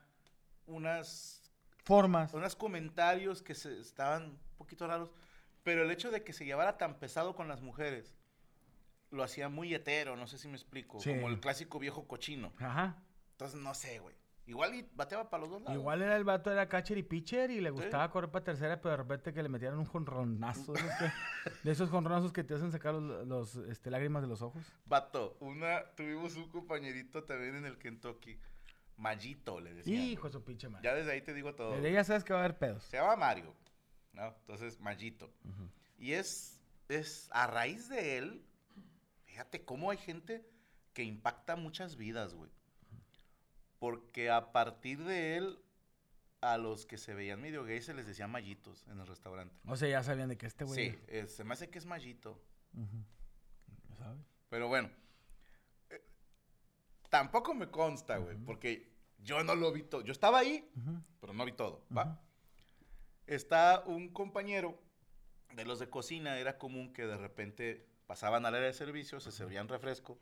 unas 0.66 1.50
Formas. 1.86 2.34
unos 2.34 2.54
comentarios 2.58 3.42
que 3.42 3.56
se, 3.56 3.80
estaban 3.80 4.24
un 4.32 4.40
poquito 4.58 4.88
raros, 4.88 5.10
pero 5.64 5.84
el 5.84 5.92
hecho 5.92 6.12
de 6.12 6.22
que 6.22 6.34
se 6.34 6.44
llevara 6.44 6.78
tan 6.78 7.00
pesado 7.00 7.34
con 7.34 7.48
las 7.48 7.62
mujeres 7.62 8.14
lo 9.10 9.24
hacía 9.24 9.48
muy 9.48 9.74
hetero, 9.74 10.18
no 10.18 10.28
sé 10.28 10.38
si 10.38 10.50
me 10.50 10.56
explico, 10.56 11.00
Sí. 11.00 11.12
como 11.12 11.30
el 11.30 11.40
clásico 11.40 11.80
viejo 11.80 12.06
cochino. 12.06 12.52
Ajá. 12.60 12.98
Entonces, 13.32 13.58
no 13.62 13.74
sé, 13.74 14.00
güey. 14.00 14.18
Igual 14.46 14.76
y 14.76 14.90
bateaba 14.94 15.30
para 15.30 15.42
los 15.42 15.52
dos 15.52 15.62
lados. 15.62 15.76
Igual 15.76 16.02
era 16.02 16.18
el 16.18 16.26
vato, 16.26 16.52
era 16.52 16.68
catcher 16.68 16.98
y 16.98 17.04
pitcher 17.04 17.50
y 17.50 17.62
le 17.62 17.70
gustaba 17.70 18.12
correr 18.12 18.30
para 18.30 18.44
tercera, 18.44 18.82
pero 18.82 18.92
de 18.92 18.98
repente 18.98 19.34
que 19.34 19.42
le 19.42 19.48
metieran 19.48 19.80
un 19.80 19.86
jonronazo. 19.86 20.74
De 21.64 21.72
esos, 21.72 21.90
jonronazos 21.90 22.34
que 22.34 22.44
te 22.44 22.54
hacen 22.54 22.72
sacar 22.72 22.94
los, 22.94 23.26
los, 23.26 23.56
este, 23.68 23.90
lágrimas 23.90 24.22
de 24.22 24.28
los 24.28 24.42
ojos. 24.42 24.62
Vato, 24.86 25.38
una, 25.40 25.86
tuvimos 25.96 26.36
un 26.36 26.50
compañerito 26.50 27.24
también 27.24 27.56
en 27.56 27.66
el 27.66 27.78
Kentucky, 27.78 28.38
Mayito, 28.98 29.62
le 29.62 29.74
decían. 29.74 30.02
Hijo 30.04 30.28
de 30.28 30.34
su 30.34 30.44
pinche 30.44 30.68
madre. 30.68 30.84
Ya 30.84 30.94
desde 30.94 31.12
ahí 31.14 31.22
te 31.22 31.34
digo 31.34 31.56
todo. 31.56 31.72
Desde 31.76 31.88
ahí 31.88 31.94
ya 31.94 32.04
sabes 32.04 32.26
que 32.26 32.34
va 32.34 32.42
a 32.42 32.44
haber 32.44 32.58
pedos. 32.58 32.84
Se 32.84 32.98
llama 32.98 33.16
Mario, 33.16 33.56
¿no? 34.12 34.28
Entonces, 34.28 34.80
Mayito. 34.82 35.32
Y 35.98 36.14
es, 36.14 36.60
es 36.90 37.30
a 37.32 37.48
raíz 37.48 37.88
de 37.88 38.18
él, 38.18 38.46
fíjate 39.24 39.64
cómo 39.64 39.90
hay 39.90 39.98
gente 39.98 40.46
que 40.94 41.04
impacta 41.04 41.56
muchas 41.56 41.96
vidas, 41.96 42.34
güey. 42.34 42.52
Porque 43.84 44.30
a 44.30 44.54
partir 44.54 45.04
de 45.04 45.36
él, 45.36 45.60
a 46.40 46.58
los 46.58 46.86
que 46.86 46.98
se 46.98 47.14
veían 47.14 47.42
medio 47.42 47.66
gays 47.66 47.84
se 47.84 47.94
les 47.94 48.08
decía 48.08 48.30
Mayitos 48.30 48.88
en 48.88 48.98
el 48.98 49.06
restaurante. 49.06 49.54
O 49.68 49.76
sea, 49.76 49.90
ya 49.90 50.02
sabían 50.02 50.30
de 50.30 50.38
que 50.38 50.46
este 50.46 50.64
güey. 50.64 50.92
Sí, 50.92 51.00
eh, 51.10 51.28
se 51.28 51.44
me 51.44 51.52
hace 51.52 51.70
que 51.70 51.80
es 51.80 51.86
Mayito. 51.86 52.42
Ujú. 52.74 53.98
¿Sabes? 53.98 54.26
Pero 54.48 54.70
bueno, 54.70 54.90
eh, 55.90 56.02
tampoco 57.10 57.54
me 57.54 57.70
consta, 57.72 58.16
güey, 58.20 58.38
porque 58.38 58.90
yo 59.18 59.44
no 59.44 59.54
lo 59.54 59.74
vi 59.74 59.84
todo. 59.84 60.00
Yo 60.00 60.14
estaba 60.14 60.40
ahí, 60.40 60.72
pero 61.20 61.34
no 61.34 61.44
vi 61.44 61.52
todo, 61.52 61.86
¿va? 61.94 62.24
Está 63.28 63.84
un 63.86 64.14
compañero 64.14 64.82
de 65.56 65.66
los 65.66 65.80
de 65.80 65.90
cocina, 65.90 66.38
era 66.38 66.58
común 66.58 66.94
que 66.94 67.06
de 67.06 67.18
repente 67.18 67.86
pasaban 68.08 68.46
al 68.46 68.56
área 68.56 68.68
de 68.68 68.74
servicio, 68.74 69.20
se 69.20 69.34
servían 69.34 69.68
refresco, 69.68 70.18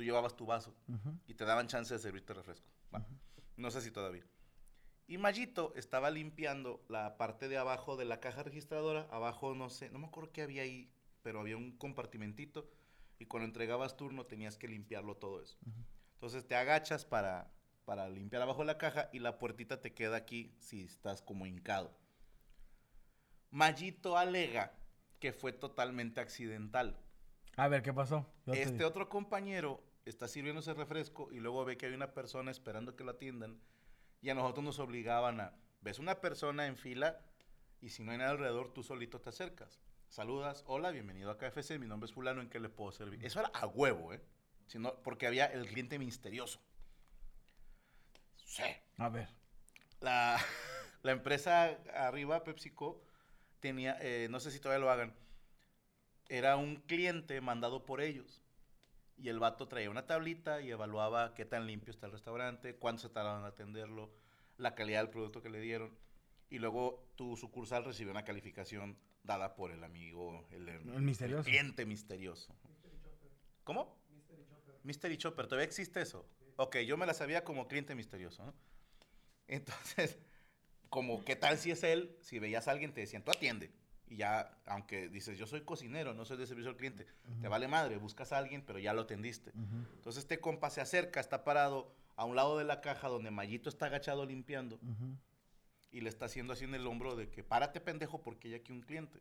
tú 0.00 0.04
llevabas 0.04 0.34
tu 0.34 0.46
vaso 0.46 0.74
Ujú. 0.88 1.18
y 1.26 1.34
te 1.34 1.44
daban 1.44 1.66
chance 1.66 1.92
de 1.92 2.00
servirte 2.00 2.32
refresco, 2.32 2.66
¿va? 2.94 3.06
No 3.58 3.70
sé 3.70 3.82
si 3.82 3.90
todavía. 3.90 4.24
Y 5.06 5.18
Mayito 5.18 5.74
estaba 5.76 6.10
limpiando 6.10 6.82
la 6.88 7.18
parte 7.18 7.48
de 7.48 7.58
abajo 7.58 7.98
de 7.98 8.06
la 8.06 8.18
caja 8.18 8.42
registradora, 8.42 9.06
abajo 9.10 9.54
no 9.54 9.68
sé, 9.68 9.90
no 9.90 9.98
me 9.98 10.06
acuerdo 10.06 10.32
qué 10.32 10.40
había 10.40 10.62
ahí, 10.62 10.90
pero 11.22 11.40
había 11.40 11.58
un 11.58 11.76
compartimentito 11.76 12.70
y 13.18 13.26
cuando 13.26 13.44
entregabas 13.44 13.98
turno 13.98 14.24
tenías 14.24 14.56
que 14.56 14.68
limpiarlo 14.68 15.18
todo 15.18 15.42
eso. 15.42 15.58
Entonces 16.14 16.48
te 16.48 16.54
agachas 16.54 17.04
para, 17.04 17.52
para 17.84 18.08
limpiar 18.08 18.40
abajo 18.40 18.64
la 18.64 18.78
caja 18.78 19.10
y 19.12 19.18
la 19.18 19.38
puertita 19.38 19.82
te 19.82 19.92
queda 19.92 20.16
aquí 20.16 20.56
si 20.60 20.80
estás 20.80 21.20
como 21.20 21.44
hincado. 21.44 21.94
Mayito 23.50 24.16
alega 24.16 24.72
que 25.18 25.34
fue 25.34 25.52
totalmente 25.52 26.22
accidental. 26.22 26.98
A 27.56 27.68
ver, 27.68 27.82
¿qué 27.82 27.92
pasó? 27.92 28.26
Yo 28.46 28.52
te 28.54 28.62
Este 28.62 28.84
otro 28.86 29.10
compañero 29.10 29.89
está 30.04 30.28
sirviéndose 30.28 30.74
refresco 30.74 31.30
y 31.32 31.40
luego 31.40 31.64
ve 31.64 31.76
que 31.76 31.86
hay 31.86 31.92
una 31.94 32.12
persona 32.14 32.50
esperando 32.50 32.96
que 32.96 33.04
lo 33.04 33.12
atiendan 33.12 33.60
y 34.22 34.30
a 34.30 34.34
nosotros 34.34 34.64
nos 34.64 34.78
obligaban 34.78 35.40
a, 35.40 35.54
ves 35.80 35.98
una 35.98 36.20
persona 36.20 36.66
en 36.66 36.76
fila 36.76 37.20
y 37.80 37.90
si 37.90 38.02
no 38.04 38.12
hay 38.12 38.18
nada 38.18 38.30
alrededor, 38.30 38.72
tú 38.72 38.82
solito 38.82 39.20
te 39.20 39.30
acercas. 39.30 39.80
Saludas, 40.08 40.64
hola, 40.66 40.90
bienvenido 40.90 41.30
a 41.30 41.38
KFC, 41.38 41.78
mi 41.78 41.86
nombre 41.86 42.06
es 42.08 42.12
fulano, 42.12 42.40
¿en 42.40 42.50
qué 42.50 42.58
le 42.60 42.68
puedo 42.68 42.92
servir? 42.92 43.24
Eso 43.24 43.40
era 43.40 43.50
a 43.54 43.66
huevo, 43.66 44.12
¿eh? 44.12 44.20
Si 44.66 44.78
no- 44.78 44.94
porque 45.02 45.26
había 45.26 45.46
el 45.46 45.66
cliente 45.66 45.98
misterioso. 45.98 46.60
Sí. 48.44 48.64
A 48.98 49.08
ver. 49.08 49.28
La, 50.00 50.38
la 51.02 51.12
empresa 51.12 51.78
arriba, 51.94 52.42
PepsiCo, 52.44 53.02
tenía, 53.60 53.96
eh, 54.00 54.28
no 54.30 54.40
sé 54.40 54.50
si 54.50 54.58
todavía 54.60 54.84
lo 54.84 54.90
hagan, 54.90 55.14
era 56.28 56.56
un 56.56 56.76
cliente 56.76 57.40
mandado 57.40 57.84
por 57.84 58.00
ellos. 58.00 58.39
Y 59.22 59.28
el 59.28 59.38
vato 59.38 59.68
traía 59.68 59.90
una 59.90 60.06
tablita 60.06 60.62
y 60.62 60.70
evaluaba 60.70 61.34
qué 61.34 61.44
tan 61.44 61.66
limpio 61.66 61.90
está 61.90 62.06
el 62.06 62.12
restaurante, 62.12 62.76
cuánto 62.76 63.02
se 63.02 63.08
tardaron 63.10 63.40
en 63.40 63.46
atenderlo, 63.48 64.10
la 64.56 64.74
calidad 64.74 65.02
del 65.02 65.10
producto 65.10 65.42
que 65.42 65.50
le 65.50 65.60
dieron. 65.60 65.94
Y 66.48 66.58
luego 66.58 67.06
tu 67.16 67.36
sucursal 67.36 67.84
recibió 67.84 68.10
una 68.12 68.24
calificación 68.24 68.96
dada 69.22 69.54
por 69.54 69.72
el 69.72 69.84
amigo, 69.84 70.46
el, 70.50 70.68
El 70.68 71.02
misterioso. 71.02 71.44
cliente 71.44 71.84
misterioso. 71.84 72.54
¿Cómo? 73.64 74.00
Mystery 74.82 75.18
Chopper, 75.18 75.46
¿todavía 75.46 75.66
existe 75.66 76.00
eso? 76.00 76.26
Ok, 76.56 76.78
yo 76.78 76.96
me 76.96 77.04
la 77.06 77.12
sabía 77.12 77.44
como 77.44 77.68
cliente 77.68 77.94
misterioso, 77.94 78.44
¿no? 78.46 78.54
Entonces, 79.46 80.18
como, 80.88 81.24
¿qué 81.24 81.36
tal 81.36 81.58
si 81.58 81.70
es 81.70 81.82
él? 81.82 82.16
Si 82.22 82.38
veías 82.38 82.68
a 82.68 82.70
alguien, 82.70 82.94
te 82.94 83.00
decían, 83.02 83.22
tú 83.22 83.30
atiende. 83.30 83.70
Y 84.10 84.16
ya, 84.16 84.60
aunque 84.66 85.08
dices, 85.08 85.38
yo 85.38 85.46
soy 85.46 85.62
cocinero, 85.62 86.12
no 86.12 86.24
soy 86.24 86.36
de 86.36 86.46
servicio 86.46 86.70
al 86.70 86.76
cliente, 86.76 87.06
te 87.40 87.46
vale 87.46 87.68
madre, 87.68 87.96
buscas 87.96 88.32
a 88.32 88.38
alguien, 88.38 88.62
pero 88.66 88.80
ya 88.80 88.92
lo 88.92 89.02
atendiste. 89.02 89.52
Entonces, 89.54 90.24
este 90.24 90.40
compa 90.40 90.68
se 90.68 90.80
acerca, 90.80 91.20
está 91.20 91.44
parado 91.44 91.94
a 92.16 92.24
un 92.24 92.34
lado 92.34 92.58
de 92.58 92.64
la 92.64 92.80
caja 92.80 93.08
donde 93.08 93.30
Mayito 93.30 93.68
está 93.68 93.86
agachado 93.86 94.26
limpiando 94.26 94.80
y 95.92 96.00
le 96.00 96.08
está 96.08 96.26
haciendo 96.26 96.52
así 96.52 96.64
en 96.64 96.74
el 96.74 96.86
hombro 96.86 97.14
de 97.14 97.30
que 97.30 97.44
párate 97.44 97.80
pendejo 97.80 98.20
porque 98.20 98.48
hay 98.48 98.54
aquí 98.54 98.72
un 98.72 98.82
cliente. 98.82 99.20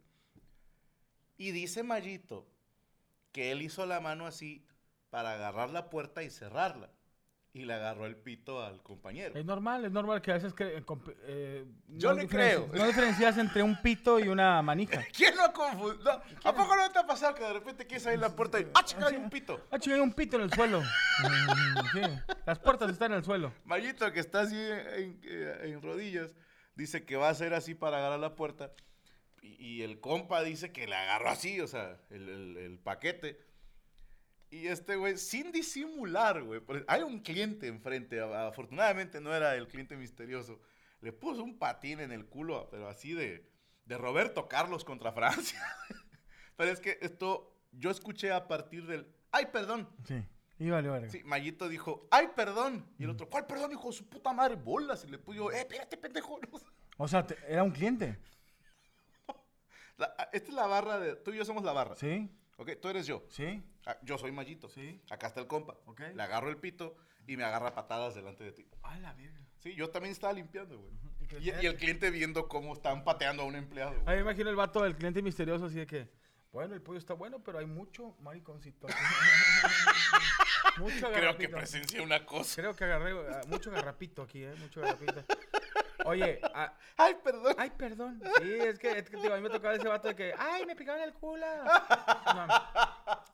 Y 1.38 1.52
dice 1.52 1.84
Mayito 1.84 2.48
que 3.32 3.52
él 3.52 3.62
hizo 3.62 3.86
la 3.86 4.02
mano 4.02 4.26
así 4.26 4.66
para 5.12 5.34
agarrar 5.34 5.70
la 5.70 5.90
puerta 5.90 6.24
y 6.24 6.30
cerrarla. 6.30 6.90
Y 7.52 7.66
le 7.66 7.74
agarró 7.74 8.06
el 8.06 8.16
pito 8.16 8.64
al 8.64 8.84
compañero. 8.84 9.34
Es 9.38 9.44
normal, 9.44 9.84
es 9.84 9.92
normal 9.92 10.22
que 10.22 10.30
a 10.30 10.36
veces 10.36 10.54
que, 10.54 10.66
eh, 10.78 10.84
eh, 11.24 11.66
Yo 11.88 12.14
le 12.14 12.24
diferenci- 12.28 12.30
creo. 12.30 12.70
No 12.74 12.86
diferencias 12.86 13.38
entre 13.40 13.64
un 13.64 13.82
pito 13.82 14.20
y 14.20 14.28
una 14.28 14.62
manija. 14.62 15.04
¿Quién 15.18 15.36
lo 15.36 15.52
confundió? 15.52 16.12
¿A 16.44 16.54
poco 16.54 16.76
no 16.76 16.92
te 16.92 17.00
ha 17.00 17.08
pasado 17.08 17.34
que 17.34 17.44
de 17.44 17.54
repente 17.54 17.88
quieres 17.88 18.06
abrir 18.06 18.20
la 18.20 18.36
puerta 18.36 18.60
y 18.60 18.68
¡ah, 18.76 18.84
chica, 18.86 19.08
hay 19.08 19.16
un 19.16 19.32
pito! 19.32 19.66
Ah, 19.72 19.80
chinga, 19.80 19.96
hay 19.96 20.02
un 20.02 20.14
pito 20.14 20.36
en 20.38 20.44
el 20.44 20.54
suelo. 20.54 20.80
Mm, 20.82 20.84
sí. 21.94 22.02
Las 22.46 22.60
puertas 22.60 22.92
están 22.92 23.14
en 23.14 23.18
el 23.18 23.24
suelo. 23.24 23.52
Mayito, 23.66 24.12
que 24.14 24.20
está 24.20 24.42
así 24.42 24.56
en, 24.56 25.20
eh, 25.24 25.60
en 25.64 25.82
rodillas, 25.82 26.36
dice 26.76 27.04
que 27.04 27.16
va 27.16 27.30
a 27.30 27.32
hacer 27.32 27.56
así 27.56 27.74
para 27.74 27.98
agarrar 27.98 28.20
la 28.20 28.36
puerta. 28.36 28.72
Y, 29.42 29.56
y 29.80 29.82
el 29.82 30.00
compa 30.00 30.44
dice 30.44 30.72
que 30.72 30.86
le 30.86 30.96
agarró 30.96 31.30
así, 31.30 31.60
o 31.62 31.68
sea, 31.68 31.98
el, 32.12 32.30
el- 32.30 32.58
el 32.58 32.78
paquete. 32.78 33.40
Y 34.52 34.68
este 34.68 34.96
güey, 34.96 35.18
sin 35.18 35.52
disimular, 35.52 36.42
güey, 36.44 36.62
hay 36.88 37.04
un 37.04 37.20
cliente 37.20 37.68
enfrente, 37.68 38.20
afortunadamente 38.20 39.22
no 39.22 39.34
era 39.34 39.56
el 39.56 39.68
cliente 39.68 39.96
misterioso, 39.96 40.60
le 41.02 41.14
puso 41.14 41.44
un 41.44 41.58
patín 41.60 42.00
en 42.00 42.12
el 42.12 42.26
culo, 42.26 42.68
pero 42.72 42.88
así 42.88 43.14
de, 43.14 43.48
de 43.86 43.98
Roberto 43.98 44.48
Carlos 44.48 44.84
contra 44.84 45.12
Francia. 45.12 45.62
pero 46.58 46.72
es 46.72 46.80
que 46.80 46.98
esto, 47.02 47.56
yo 47.72 47.92
escuché 47.92 48.32
a 48.32 48.48
partir 48.48 48.88
del, 48.88 49.08
ay, 49.32 49.48
perdón, 49.52 49.88
Sí. 50.08 50.24
Y 50.62 50.70
vale, 50.70 50.90
verga. 50.90 51.08
Sí, 51.10 51.24
Mayito 51.24 51.70
dijo, 51.70 52.06
ay, 52.12 52.32
perdón. 52.36 52.86
Y 52.98 53.06
el 53.06 53.12
otro, 53.12 53.30
¿cuál 53.30 53.48
perdón, 53.48 53.72
hijo 53.72 53.88
de 53.88 53.94
su 53.94 54.10
puta 54.10 54.34
madre? 54.34 54.56
Bolas. 54.56 55.06
Y 55.06 55.08
le 55.08 55.18
puso, 55.18 55.50
eh, 55.54 55.60
espérate, 55.60 55.96
pendejo. 55.96 56.38
O 56.98 57.08
sea, 57.08 57.26
te- 57.26 57.38
era 57.48 57.64
un 57.64 57.72
cliente. 57.72 58.20
La- 59.98 60.14
esta 60.34 60.50
es 60.50 60.54
la 60.54 60.68
barra 60.68 61.00
de, 61.00 61.16
tú 61.16 61.32
y 61.32 61.38
yo 61.38 61.46
somos 61.46 61.64
la 61.64 61.72
barra. 61.72 61.96
Sí, 61.96 62.30
Ok, 62.60 62.72
tú 62.82 62.90
eres 62.90 63.08
yo. 63.08 63.24
sí. 63.30 63.64
Ah, 63.86 63.98
yo 64.04 64.18
soy 64.18 64.32
Mayito. 64.34 64.70
Sí. 64.70 65.02
Acá 65.10 65.28
está 65.28 65.40
el 65.40 65.48
compa. 65.48 65.78
Ok. 65.86 66.02
Le 66.14 66.22
agarro 66.22 66.50
el 66.50 66.58
pito 66.58 66.98
y 67.26 67.38
me 67.38 67.46
agarra 67.46 67.74
patadas 67.74 68.14
delante 68.14 68.44
de 68.44 68.52
ti. 68.52 68.68
A 68.84 69.00
la 69.00 69.14
verga. 69.14 69.40
Sí, 69.60 69.74
yo 69.74 69.90
también 69.90 70.12
estaba 70.12 70.34
limpiando, 70.34 70.78
güey. 70.78 70.92
Y 71.42 71.66
el 71.66 71.76
cliente 71.76 72.12
viendo 72.12 72.48
cómo 72.48 72.74
están 72.74 73.04
pateando 73.04 73.44
a 73.44 73.46
un 73.46 73.56
empleado. 73.56 73.96
Ahí 74.06 74.18
me 74.18 74.22
imagino 74.22 74.50
el 74.50 74.56
vato 74.56 74.84
del 74.84 74.96
cliente 74.96 75.22
misterioso 75.22 75.66
así 75.66 75.76
de 75.76 75.88
que, 75.88 76.10
bueno, 76.52 76.74
el 76.76 76.82
pollo 76.82 77.00
está 77.00 77.14
bueno, 77.14 77.42
pero 77.44 77.60
hay 77.60 77.66
mucho 77.66 78.16
mariconcito. 78.20 78.88
aquí". 78.88 78.96
mucho 80.80 81.12
Creo 81.12 81.38
que 81.38 81.50
presencié 81.50 82.02
una 82.02 82.26
cosa. 82.26 82.62
Creo 82.62 82.76
que 82.76 82.84
agarré 82.84 83.12
ah, 83.32 83.42
mucho 83.48 83.72
garrapito 83.72 84.24
aquí, 84.24 84.44
¿eh? 84.44 84.54
Mucho 84.60 84.82
garrapito. 84.82 85.24
Oye, 86.06 86.40
Ay, 86.98 87.16
perdón. 87.24 87.56
ay, 87.58 87.70
perdón. 87.72 88.22
Sí, 88.42 88.52
es 88.54 88.80
que, 88.80 88.92
es 89.00 89.10
que, 89.10 89.18
digo, 89.18 89.34
a 89.34 89.38
mí 89.38 89.44
me 89.44 89.50
tocaba 89.50 89.74
ese 89.76 89.88
vato 89.88 90.08
de 90.10 90.16
que, 90.16 90.34
ay, 90.38 90.66
me 90.66 90.76
picaron 90.76 91.02
el 91.02 91.14
culo. 91.14 91.46
No. 91.66 92.48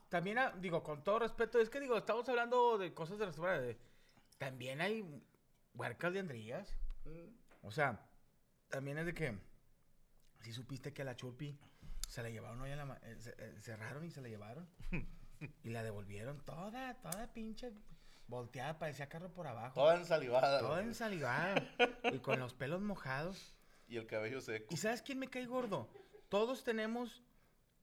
También, 0.10 0.38
ah, 0.38 0.54
digo, 0.58 0.82
con 0.84 1.04
todo 1.04 1.20
respeto, 1.20 1.60
es 1.60 1.70
que, 1.70 1.80
digo, 1.80 1.98
estamos 1.98 2.28
hablando 2.30 2.78
de 2.78 2.94
cosas 2.94 3.18
de 3.20 3.26
restaurante. 3.26 3.78
También 4.38 4.82
hay 4.82 5.04
huercas 5.74 6.14
de 6.14 6.20
Andrías. 6.20 6.76
O 7.62 7.72
sea, 7.72 8.00
también 8.70 8.98
es 8.98 9.06
de 9.06 9.14
que. 9.14 9.38
Si 10.42 10.52
supiste 10.54 10.94
que 10.94 11.02
a 11.02 11.06
la 11.06 11.16
Churpi 11.16 11.58
se 12.08 12.22
la 12.22 12.30
llevaron 12.30 12.62
hoy 12.62 12.72
a 12.72 12.76
la. 12.76 12.86
ma- 12.86 13.00
eh, 13.02 13.16
se- 13.20 13.36
eh, 13.38 13.56
cerraron 13.62 14.06
y 14.06 14.12
se 14.12 14.22
la 14.22 14.28
llevaron. 14.28 14.68
y 15.64 15.70
la 15.70 15.82
devolvieron 15.84 16.40
toda, 16.46 16.94
toda 17.02 17.28
pinche. 17.34 17.72
Volteada, 18.28 18.80
parecía 18.80 19.08
carro 19.08 19.32
por 19.32 19.48
abajo. 19.48 19.76
Toda 19.80 19.96
ensalivada. 19.96 20.60
Toda 20.60 20.76
güey. 20.78 20.88
ensalivada. 20.88 21.56
y 22.12 22.20
con 22.20 22.40
los 22.40 22.54
pelos 22.54 22.82
mojados. 22.82 23.56
Y 23.88 23.98
el 23.98 24.08
cabello 24.08 24.42
seco. 24.42 24.74
¿Y 24.74 24.78
sabes 24.78 25.02
quién 25.02 25.20
me 25.20 25.28
cae 25.30 25.46
gordo? 25.46 25.90
Todos 26.30 26.64
tenemos. 26.64 27.24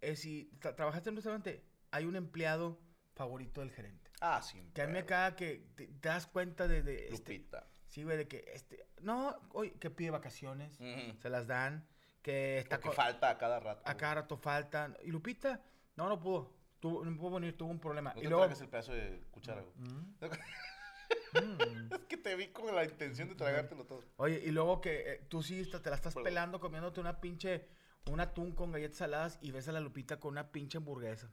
eh, 0.00 0.16
si 0.16 0.50
tra- 0.61 0.75
trabajaste 0.75 1.08
en 1.11 1.12
un 1.12 1.16
restaurante, 1.18 1.64
hay 1.92 2.06
un 2.06 2.16
empleado 2.16 2.80
favorito 3.14 3.61
del 3.61 3.70
gerente. 3.70 4.11
Ah, 4.20 4.42
sí. 4.42 4.68
Que 4.75 4.82
a 4.82 4.87
mí 4.87 4.92
me 4.92 5.04
caga 5.04 5.37
que 5.37 5.68
te, 5.76 5.87
te 5.87 6.08
das 6.08 6.26
cuenta 6.26 6.66
de. 6.66 6.82
de 6.82 7.08
este, 7.08 7.34
Lupita. 7.34 7.68
sí, 7.87 8.02
güey, 8.02 8.16
de 8.16 8.26
que 8.26 8.44
este. 8.52 8.84
No, 9.00 9.38
oye, 9.52 9.72
que 9.75 9.90
pide 9.90 10.11
vacaciones. 10.11 10.76
Se 11.20 11.30
las 11.30 11.46
dan. 11.46 11.87
Que 12.20 12.58
está 12.58 12.80
co- 12.80 12.92
falta 12.92 13.30
a 13.30 13.38
cada 13.38 13.58
rato. 13.61 13.82
A 13.84 13.96
cada 13.96 14.14
rato 14.14 14.37
faltan. 14.37 14.96
Y 15.04 15.11
Lupita, 15.12 15.61
no, 15.96 16.08
no 16.08 16.18
pudo. 16.20 16.52
Tuvo, 16.82 17.04
no 17.04 17.16
pudo 17.16 17.36
venir, 17.36 17.56
tuvo 17.56 17.70
un 17.70 17.78
problema. 17.78 18.12
No 18.12 18.18
y 18.18 18.24
te 18.24 18.28
luego. 18.28 18.42
tragas 18.42 18.60
el 18.60 18.68
pedazo 18.68 18.92
de 18.92 19.22
cuchara, 19.30 19.62
güey. 19.62 19.72
Mm, 19.76 20.16
mm. 21.88 21.92
Es 21.94 22.04
que 22.08 22.16
te 22.16 22.34
vi 22.34 22.48
con 22.48 22.74
la 22.74 22.84
intención 22.84 23.28
de 23.28 23.36
tragártelo 23.36 23.84
todo. 23.84 24.02
Oye, 24.16 24.42
y 24.44 24.50
luego 24.50 24.80
que 24.80 25.12
eh, 25.12 25.26
tú 25.28 25.44
sí 25.44 25.60
está- 25.60 25.80
te 25.80 25.90
la 25.90 25.96
estás 25.96 26.14
Perdón. 26.14 26.24
pelando 26.24 26.58
comiéndote 26.60 26.98
una 27.00 27.20
pinche. 27.20 27.68
Un 28.10 28.18
atún 28.18 28.50
con 28.50 28.72
galletas 28.72 28.96
saladas 28.98 29.38
y 29.42 29.52
ves 29.52 29.68
a 29.68 29.72
la 29.72 29.78
Lupita 29.78 30.18
con 30.18 30.32
una 30.32 30.50
pinche 30.50 30.76
hamburguesa. 30.78 31.30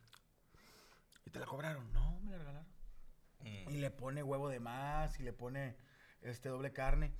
Y 1.25 1.31
te 1.31 1.39
la 1.39 1.47
cobraron. 1.47 1.91
No, 1.93 2.19
me 2.19 2.29
la 2.31 2.37
regalaron. 2.37 2.67
Mm. 3.39 3.69
Y 3.71 3.77
le 3.79 3.89
pone 3.89 4.21
huevo 4.21 4.49
de 4.49 4.59
más 4.59 5.19
y 5.19 5.23
le 5.23 5.33
pone 5.33 5.75
este 6.21 6.49
doble 6.49 6.71
carne. 6.71 7.11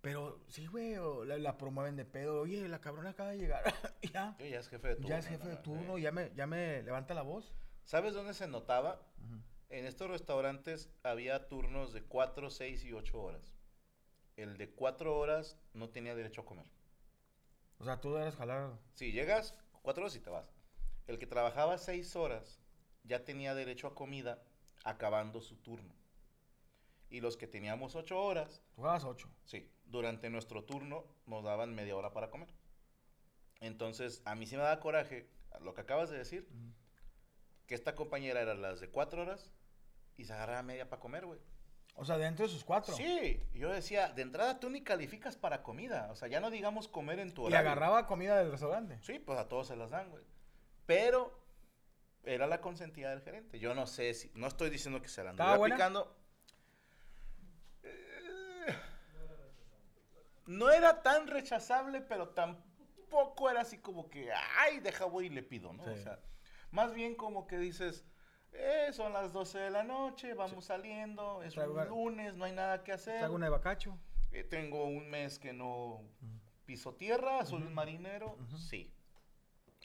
Pero 0.00 0.40
sí, 0.48 0.66
güey, 0.66 0.96
la, 1.24 1.38
la 1.38 1.56
promueven 1.56 1.94
de 1.94 2.04
pedo. 2.04 2.40
Oye, 2.40 2.66
la 2.68 2.80
cabrona 2.80 3.10
acaba 3.10 3.30
de 3.30 3.38
llegar. 3.38 3.62
Ya. 4.12 4.34
Sí, 4.40 4.50
ya 4.50 4.58
es 4.58 4.68
jefe 4.68 4.88
de 4.88 4.94
turno. 4.96 5.08
ya 5.08 5.18
es 5.18 5.26
jefe 5.28 5.48
de 5.48 5.56
turno, 5.56 5.96
Sí. 5.96 6.02
ya 6.02 6.10
me, 6.10 6.32
ya 6.34 6.46
me 6.48 6.82
levanta 6.82 7.14
la 7.14 7.22
voz. 7.22 7.54
¿Sabes 7.86 8.14
dónde 8.14 8.34
se 8.34 8.46
notaba? 8.48 9.00
En 9.70 9.86
estos 9.86 10.10
restaurantes 10.10 10.90
había 11.02 11.48
turnos 11.48 11.92
de 11.92 12.02
4, 12.02 12.50
6 12.50 12.84
y 12.84 12.92
8 12.92 13.20
horas. 13.22 13.54
El 14.36 14.58
de 14.58 14.70
4 14.70 15.16
horas 15.16 15.56
no 15.72 15.88
tenía 15.88 16.14
derecho 16.14 16.42
a 16.42 16.44
comer. 16.44 16.66
O 17.78 17.84
sea, 17.84 18.00
tú 18.00 18.16
eres 18.16 18.34
jalar. 18.34 18.72
Si 18.94 19.12
llegas, 19.12 19.54
4 19.82 20.02
horas 20.02 20.16
y 20.16 20.20
te 20.20 20.30
vas. 20.30 20.52
El 21.06 21.18
que 21.18 21.26
trabajaba 21.26 21.78
6 21.78 22.16
horas 22.16 22.60
ya 23.04 23.24
tenía 23.24 23.54
derecho 23.54 23.86
a 23.86 23.94
comida 23.94 24.42
acabando 24.84 25.40
su 25.40 25.56
turno. 25.56 25.94
Y 27.08 27.20
los 27.20 27.36
que 27.36 27.46
teníamos 27.46 27.94
8 27.94 28.20
horas, 28.20 28.62
Tú 28.74 28.82
jugabas 28.82 29.04
ocho. 29.04 29.28
sí, 29.44 29.70
durante 29.84 30.28
nuestro 30.28 30.64
turno 30.64 31.04
nos 31.26 31.44
daban 31.44 31.72
media 31.74 31.96
hora 31.96 32.12
para 32.12 32.30
comer. 32.30 32.48
Entonces, 33.60 34.22
a 34.24 34.34
mí 34.34 34.46
sí 34.46 34.56
me 34.56 34.62
da 34.62 34.80
coraje 34.80 35.28
lo 35.60 35.72
que 35.72 35.80
acabas 35.82 36.10
de 36.10 36.18
decir, 36.18 36.48
que 37.66 37.74
esta 37.74 37.94
compañera 37.94 38.40
era 38.40 38.54
las 38.54 38.80
de 38.80 38.88
4 38.90 39.22
horas 39.22 39.50
y 40.16 40.24
se 40.24 40.32
agarraba 40.32 40.62
media 40.62 40.88
para 40.88 41.00
comer, 41.00 41.26
güey. 41.26 41.40
O 41.98 42.04
sea, 42.04 42.18
dentro 42.18 42.44
de 42.46 42.52
sus 42.52 42.62
cuatro. 42.62 42.94
Sí, 42.94 43.42
y 43.54 43.58
yo 43.58 43.72
decía, 43.72 44.12
de 44.12 44.20
entrada 44.22 44.60
tú 44.60 44.68
ni 44.68 44.82
calificas 44.82 45.36
para 45.36 45.62
comida, 45.62 46.08
o 46.10 46.14
sea, 46.16 46.28
ya 46.28 46.40
no 46.40 46.50
digamos 46.50 46.88
comer 46.88 47.18
en 47.20 47.32
tu 47.32 47.42
Y 47.42 47.46
horario. 47.46 47.70
agarraba 47.70 48.06
comida 48.06 48.36
del 48.38 48.50
restaurante. 48.50 48.98
Sí, 49.02 49.18
pues 49.18 49.38
a 49.38 49.48
todos 49.48 49.68
se 49.68 49.76
las 49.76 49.90
dan, 49.90 50.10
güey. 50.10 50.22
Pero 50.84 51.42
era 52.24 52.46
la 52.46 52.60
consentida 52.60 53.10
del 53.10 53.22
gerente. 53.22 53.58
Yo 53.58 53.74
no 53.74 53.86
sé 53.86 54.12
si, 54.12 54.30
no 54.34 54.46
estoy 54.46 54.68
diciendo 54.68 55.00
que 55.00 55.08
se 55.08 55.24
la 55.24 55.30
¿Estaba 55.30 55.52
anduviera 55.54 55.74
aplicando. 55.86 56.16
Eh, 57.82 58.76
No 60.46 60.70
era 60.70 61.02
tan 61.02 61.26
rechazable, 61.28 62.02
pero 62.02 62.28
tampoco 62.28 63.48
era 63.50 63.62
así 63.62 63.78
como 63.78 64.10
que, 64.10 64.30
ay, 64.58 64.80
deja 64.80 65.06
voy 65.06 65.26
y 65.26 65.30
le 65.30 65.42
pido, 65.42 65.72
¿no? 65.72 65.82
O 65.82 65.96
sea, 65.96 66.20
más 66.70 66.94
bien 66.94 67.14
como 67.14 67.46
que 67.46 67.58
dices, 67.58 68.04
eh, 68.52 68.90
son 68.92 69.12
las 69.12 69.32
12 69.32 69.58
de 69.58 69.70
la 69.70 69.82
noche, 69.84 70.34
vamos 70.34 70.64
saliendo, 70.66 71.42
es 71.42 71.54
Traigo 71.54 71.72
un 71.72 71.78
una- 71.80 71.88
lunes, 71.88 72.34
no 72.34 72.44
hay 72.44 72.52
nada 72.52 72.82
que 72.82 72.92
hacer. 72.92 73.18
Traigo 73.18 73.34
una 73.36 73.46
de 73.46 73.50
bacacho. 73.50 73.98
Eh, 74.32 74.44
tengo 74.44 74.84
un 74.86 75.08
mes 75.08 75.38
que 75.38 75.52
no 75.52 76.00
piso 76.64 76.94
tierra, 76.94 77.44
soy 77.46 77.62
un 77.62 77.72
marinero, 77.74 78.36
sí. 78.58 78.92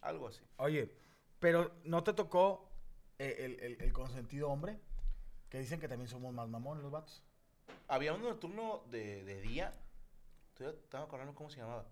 Algo 0.01 0.27
así. 0.27 0.41
Oye, 0.57 0.91
pero 1.39 1.71
¿no 1.83 2.03
te 2.03 2.13
tocó 2.13 2.69
eh, 3.19 3.35
el, 3.39 3.59
el- 3.59 3.81
el 3.81 3.93
consentido 3.93 4.49
hombre? 4.49 4.79
Que 5.49 5.59
dicen 5.59 5.79
que 5.79 5.87
también 5.87 6.07
somos 6.07 6.33
más 6.33 6.47
mamones 6.47 6.81
los 6.81 6.91
vatos. 6.91 7.23
Había 7.87 8.13
uno 8.13 8.27
de 8.27 8.35
turno 8.35 8.83
de, 8.89 9.23
de 9.23 9.41
día. 9.41 9.75
Estoy- 10.49 10.73
Estaba 10.83 11.03
acordando 11.05 11.35
cómo 11.35 11.49
se 11.49 11.57
llamaba. 11.59 11.85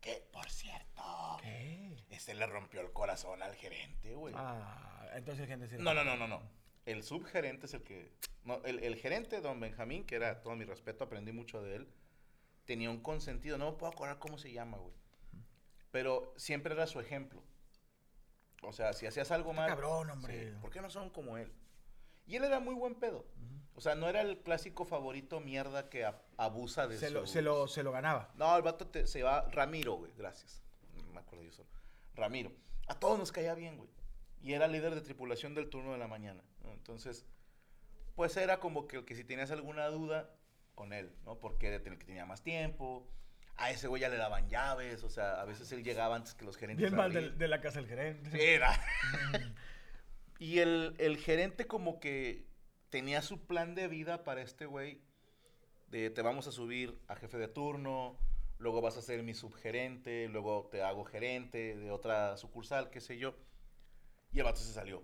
Que, 0.00 0.28
por 0.32 0.48
cierto, 0.50 1.02
¿Qué? 1.40 1.95
Este 2.10 2.34
le 2.34 2.46
rompió 2.46 2.80
el 2.80 2.92
corazón 2.92 3.42
al 3.42 3.54
gerente, 3.54 4.14
güey. 4.14 4.34
Ah, 4.36 5.06
entonces 5.14 5.46
gente 5.48 5.66
se 5.68 5.78
no, 5.78 5.92
no, 5.94 6.04
no, 6.04 6.16
no, 6.16 6.26
no. 6.28 6.42
El 6.84 7.02
subgerente 7.02 7.66
es 7.66 7.74
el 7.74 7.82
que... 7.82 8.12
No, 8.44 8.62
el, 8.64 8.78
el 8.84 8.94
gerente, 8.96 9.40
don 9.40 9.58
Benjamín, 9.58 10.04
que 10.06 10.14
era 10.14 10.40
todo 10.40 10.54
mi 10.54 10.64
respeto, 10.64 11.02
aprendí 11.04 11.32
mucho 11.32 11.60
de 11.62 11.76
él, 11.76 11.88
tenía 12.64 12.90
un 12.90 13.00
consentido. 13.00 13.58
No 13.58 13.72
me 13.72 13.76
puedo 13.76 13.92
acordar 13.92 14.18
cómo 14.20 14.38
se 14.38 14.52
llama, 14.52 14.78
güey. 14.78 14.94
Pero 15.90 16.32
siempre 16.36 16.74
era 16.74 16.86
su 16.86 17.00
ejemplo. 17.00 17.42
O 18.62 18.72
sea, 18.72 18.92
si 18.92 19.06
hacías 19.06 19.30
algo 19.32 19.52
mal... 19.52 19.68
cabrón, 19.68 20.10
hombre. 20.10 20.50
sí, 20.52 20.56
¿Por 20.60 20.70
qué 20.70 20.80
no 20.80 20.90
son 20.90 21.10
como 21.10 21.36
él? 21.38 21.52
Y 22.26 22.36
él 22.36 22.44
era 22.44 22.60
muy 22.60 22.74
buen 22.74 22.94
pedo. 22.94 23.26
O 23.74 23.80
sea, 23.80 23.94
no 23.94 24.08
era 24.08 24.20
el 24.22 24.38
clásico 24.38 24.84
favorito 24.84 25.40
mierda 25.40 25.90
que 25.90 26.08
abusa 26.36 26.86
de 26.86 26.98
Se 26.98 27.10
lo, 27.10 27.26
su- 27.26 27.32
se, 27.32 27.42
lo, 27.42 27.66
se 27.68 27.82
lo 27.82 27.92
ganaba. 27.92 28.30
No, 28.36 28.56
el 28.56 28.62
vato 28.62 28.86
te- 28.86 29.06
se 29.08 29.22
va... 29.22 29.48
Ramiro, 29.50 29.94
güey, 29.94 30.12
gracias. 30.16 30.62
No 30.94 31.12
me 31.12 31.20
acuerdo 31.20 31.44
yo 31.44 31.52
solo. 31.52 31.68
Ramiro. 32.16 32.52
A 32.88 32.98
todos 32.98 33.18
nos 33.18 33.32
caía 33.32 33.54
bien, 33.54 33.76
güey. 33.76 33.90
Y 34.42 34.52
era 34.52 34.68
líder 34.68 34.94
de 34.94 35.00
tripulación 35.00 35.54
del 35.54 35.68
turno 35.68 35.92
de 35.92 35.98
la 35.98 36.08
mañana. 36.08 36.42
¿no? 36.62 36.72
Entonces, 36.72 37.26
pues 38.14 38.36
era 38.36 38.58
como 38.58 38.86
que, 38.86 39.04
que 39.04 39.14
si 39.14 39.24
tenías 39.24 39.50
alguna 39.50 39.86
duda, 39.88 40.30
con 40.76 40.92
él, 40.92 41.10
¿no? 41.24 41.40
Porque 41.40 41.66
era 41.66 41.76
el 41.76 41.82
que 41.98 42.04
tenía 42.04 42.24
más 42.26 42.42
tiempo. 42.42 43.10
A 43.56 43.70
ese 43.70 43.88
güey 43.88 44.02
ya 44.02 44.08
le 44.08 44.18
daban 44.18 44.48
llaves. 44.48 45.02
O 45.02 45.10
sea, 45.10 45.40
a 45.40 45.44
veces 45.44 45.72
él 45.72 45.82
llegaba 45.82 46.14
antes 46.14 46.34
que 46.34 46.44
los 46.44 46.56
gerentes. 46.56 46.84
Bien 46.84 46.94
mal 46.96 47.12
del- 47.12 47.36
de, 47.36 47.48
la 47.48 47.60
casa 47.60 47.80
del 47.80 47.88
gerente. 47.88 48.30
Sí, 48.30 48.38
era. 48.40 48.78
y 50.38 50.58
el, 50.58 50.94
el 50.98 51.16
gerente 51.16 51.66
como 51.66 51.98
que 51.98 52.46
tenía 52.90 53.22
su 53.22 53.46
plan 53.46 53.74
de 53.74 53.88
vida 53.88 54.22
para 54.22 54.42
este 54.42 54.66
güey. 54.66 55.00
De 55.88 56.10
te 56.10 56.20
vamos 56.20 56.46
a 56.46 56.52
subir 56.52 57.00
a 57.08 57.16
jefe 57.16 57.38
de 57.38 57.48
turno, 57.48 58.18
luego 58.58 58.80
vas 58.80 58.96
a 58.96 59.02
ser 59.02 59.22
mi 59.22 59.34
subgerente, 59.34 60.28
luego 60.28 60.68
te 60.70 60.82
hago 60.82 61.04
gerente 61.04 61.76
de 61.76 61.90
otra 61.90 62.36
sucursal, 62.36 62.90
qué 62.90 63.00
sé 63.00 63.18
yo. 63.18 63.34
Y 64.32 64.38
el 64.38 64.44
vato 64.44 64.58
se 64.60 64.72
salió. 64.72 65.02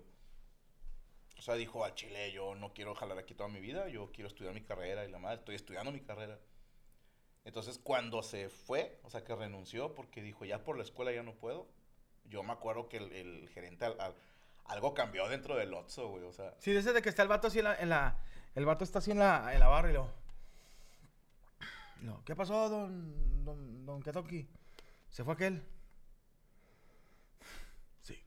O 1.37 1.41
sea, 1.41 1.55
dijo 1.55 1.83
al 1.83 1.93
chile, 1.95 2.31
yo 2.31 2.55
no 2.55 2.73
quiero 2.73 2.95
jalar 2.95 3.17
aquí 3.17 3.33
toda 3.33 3.49
mi 3.49 3.59
vida, 3.59 3.87
yo 3.89 4.11
quiero 4.11 4.27
estudiar 4.27 4.53
mi 4.53 4.61
carrera 4.61 5.05
y 5.05 5.11
la 5.11 5.19
madre, 5.19 5.39
estoy 5.39 5.55
estudiando 5.55 5.91
mi 5.91 5.99
carrera. 6.01 6.39
Entonces, 7.45 7.77
cuando 7.77 8.23
se 8.23 8.47
fue, 8.49 8.99
o 9.03 9.09
sea, 9.09 9.23
que 9.25 9.35
renunció 9.35 9.93
porque 9.95 10.21
dijo, 10.21 10.45
ya 10.45 10.63
por 10.63 10.77
la 10.77 10.83
escuela 10.83 11.11
ya 11.11 11.23
no 11.23 11.33
puedo, 11.33 11.67
yo 12.25 12.41
me 12.43 12.53
acuerdo 12.53 12.87
que 12.87 12.97
el, 12.97 13.11
el 13.11 13.49
gerente 13.49 13.83
al- 13.85 13.99
al- 13.99 14.15
algo 14.65 14.93
cambió 14.93 15.27
dentro 15.27 15.57
del 15.57 15.73
Otso, 15.73 16.07
güey, 16.07 16.23
o 16.23 16.31
sea, 16.31 16.53
Sí, 16.59 16.71
desde 16.71 17.01
que 17.01 17.09
está 17.09 17.21
el 17.21 17.27
vato 17.27 17.47
así 17.47 17.59
en 17.59 17.65
la, 17.65 17.75
en 17.75 17.89
la- 17.89 18.17
El 18.55 18.65
vato 18.65 18.85
está 18.85 18.99
así 18.99 19.11
en 19.11 19.19
la, 19.19 19.53
en 19.53 19.59
la 19.59 19.67
barra 19.67 19.89
y 19.89 19.93
lo... 19.93 20.09
No, 22.01 22.23
¿qué 22.25 22.35
pasó, 22.35 22.69
don... 22.69 23.43
Don, 23.45 23.85
don 23.85 24.01
Ketoki? 24.01 24.47
¿Se 25.09 25.23
fue 25.23 25.33
aquel? 25.33 25.63
Sí. 28.01 28.17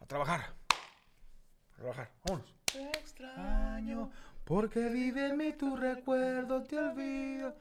A 0.00 0.06
trabajar. 0.06 0.54
A 1.72 1.76
trabajar. 1.76 2.10
Vámonos. 2.24 2.54
Extraño, 2.98 4.10
porque 4.44 4.88
vive 4.88 5.26
en 5.28 5.36
mí 5.36 5.52
tu 5.52 5.76
recuerdo, 5.76 6.62
te 6.64 6.76
olvido. 6.78 7.56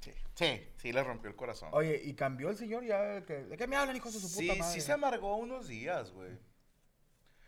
sí, 0.00 0.12
sí, 0.34 0.62
sí 0.76 0.92
le 0.92 1.04
rompió 1.04 1.28
el 1.28 1.36
corazón. 1.36 1.68
Oye, 1.72 2.00
y 2.02 2.14
cambió 2.14 2.48
el 2.50 2.56
señor 2.56 2.84
ya. 2.84 3.24
que- 3.26 3.44
¿De 3.44 3.56
qué 3.58 3.66
me 3.66 3.76
hablan, 3.76 3.96
hijos 3.96 4.14
de 4.14 4.20
su 4.20 4.28
Sí, 4.28 4.46
puta 4.48 4.58
madre? 4.60 4.72
sí 4.74 4.80
se 4.80 4.92
amargó 4.92 5.36
unos 5.36 5.68
días, 5.68 6.10
güey. 6.12 6.38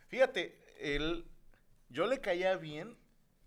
Fíjate, 0.08 0.62
él, 0.94 1.24
yo 1.88 2.06
le 2.06 2.20
caía 2.20 2.56
bien 2.56 2.98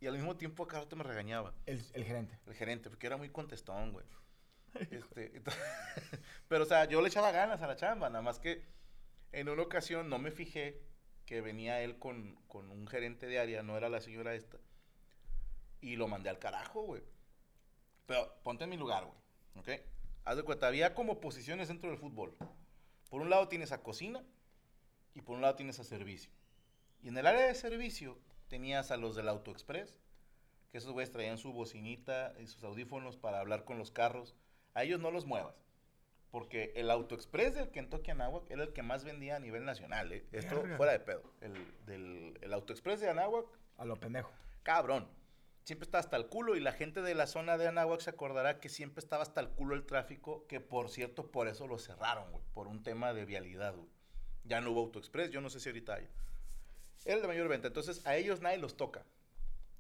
y 0.04 0.08
al 0.08 0.16
mismo 0.16 0.36
tiempo 0.36 0.68
cada 0.68 0.84
rato 0.84 0.98
me 0.98 1.04
regañaba. 1.06 1.54
El, 1.66 1.82
el 1.94 2.04
gerente. 2.04 2.38
El 2.46 2.54
gerente, 2.56 2.90
porque 2.90 3.08
era 3.08 3.16
muy 3.16 3.30
contestón, 3.30 3.94
güey. 3.94 4.06
Este, 4.92 5.42
ento- 5.42 5.54
pero, 6.50 6.64
o 6.64 6.66
sea, 6.66 6.86
yo 6.86 7.02
le 7.02 7.08
echaba 7.08 7.32
ganas 7.32 7.62
a 7.62 7.68
la 7.68 7.76
chamba, 7.78 8.10
nada 8.10 8.22
más 8.22 8.40
que 8.40 8.66
en 9.32 9.48
una 9.48 9.62
ocasión 9.62 10.10
no 10.10 10.20
me 10.20 10.32
fijé 10.32 10.82
que 11.26 11.40
venía 11.40 11.82
él 11.82 12.00
con, 12.00 12.36
con 12.48 12.70
un 12.70 12.86
gerente 12.88 13.28
de 13.28 13.40
área, 13.40 13.64
no 13.64 13.78
era 13.78 13.88
la 13.88 14.02
señora 14.02 14.36
esta, 14.36 14.58
y 15.80 15.96
lo 15.96 16.08
mandé 16.10 16.30
al 16.30 16.40
carajo, 16.40 16.82
güey. 16.84 17.02
Pero 18.08 18.36
ponte 18.44 18.66
en 18.66 18.72
mi 18.72 18.78
lugar, 18.78 19.06
güey, 19.06 19.18
¿ok? 19.56 19.82
Haz 20.26 20.36
de 20.38 20.44
cuenta, 20.44 20.68
había 20.68 20.94
como 20.96 21.22
posiciones 21.22 21.70
dentro 21.70 21.90
del 21.90 22.00
fútbol. 22.00 22.36
Por 23.10 23.22
un 23.22 23.30
lado 23.30 23.48
tienes 23.48 23.72
a 23.72 23.82
cocina 23.84 24.22
y 25.14 25.22
por 25.22 25.36
un 25.36 25.42
lado 25.42 25.56
tienes 25.56 25.80
a 25.80 25.84
servicio. 25.84 26.32
Y 27.02 27.10
en 27.10 27.18
el 27.18 27.28
área 27.28 27.46
de 27.48 27.56
servicio 27.56 28.18
tenías 28.54 28.92
a 28.92 28.98
los 28.98 29.16
del 29.16 29.30
AutoExpress, 29.30 30.00
que 30.72 30.78
esos 30.78 30.92
güeyes 30.92 31.10
traían 31.12 31.40
su 31.40 31.54
bocinita 31.54 32.36
y 32.40 32.46
sus 32.46 32.64
audífonos 32.64 33.18
para 33.18 33.40
hablar 33.40 33.66
con 33.66 33.80
los 33.80 33.90
carros. 33.90 34.36
A 34.76 34.84
ellos 34.84 35.00
no 35.00 35.10
los 35.10 35.26
muevas. 35.26 35.56
Porque 36.30 36.72
el 36.76 36.92
AutoExpress 36.92 37.56
del 37.56 37.72
Kentucky 37.72 38.12
Anáhuac 38.12 38.44
era 38.52 38.62
el 38.62 38.72
que 38.72 38.84
más 38.84 39.04
vendía 39.04 39.38
a 39.38 39.40
nivel 39.40 39.66
nacional, 39.66 40.12
¿eh? 40.12 40.28
Esto 40.32 40.62
Verga. 40.62 40.78
fuera 40.78 40.92
de 40.92 41.00
pedo. 41.00 41.24
El, 41.42 41.54
del, 41.88 42.38
el 42.42 42.54
AutoExpress 42.54 43.00
de 43.00 43.10
Anáhuac, 43.10 43.48
A 43.78 43.86
lo 43.86 44.00
pendejo. 44.00 44.32
cabrón. 44.62 45.08
Siempre 45.64 45.86
estaba 45.86 46.02
hasta 46.02 46.18
el 46.18 46.28
culo 46.28 46.56
y 46.56 46.60
la 46.60 46.74
gente 46.74 47.02
de 47.02 47.16
la 47.16 47.26
zona 47.26 47.58
de 47.58 47.68
Anáhuac 47.68 48.02
se 48.02 48.12
acordará 48.12 48.60
que 48.60 48.70
siempre 48.70 49.00
estaba 49.00 49.24
hasta 49.24 49.42
el 49.42 49.50
culo 49.50 49.74
el 49.74 49.88
tráfico, 49.88 50.46
que 50.46 50.60
por 50.60 50.90
cierto, 50.90 51.32
por 51.32 51.48
eso 51.48 51.66
lo 51.66 51.80
cerraron, 51.80 52.30
güey, 52.32 52.44
por 52.54 52.68
un 52.68 52.84
tema 52.84 53.14
de 53.14 53.26
vialidad, 53.26 53.74
güey. 53.74 53.90
Ya 54.44 54.62
no 54.62 54.70
hubo 54.72 54.82
AutoExpress, 54.82 55.32
yo 55.32 55.42
no 55.42 55.50
sé 55.50 55.60
si 55.60 55.70
ahorita 55.70 55.96
hay. 55.96 56.08
Era 57.06 57.16
el 57.16 57.22
de 57.22 57.28
mayor 57.28 57.48
venta, 57.48 57.68
entonces 57.68 58.06
a 58.06 58.16
ellos 58.16 58.42
nadie 58.42 58.58
los 58.58 58.78
toca. 58.78 59.06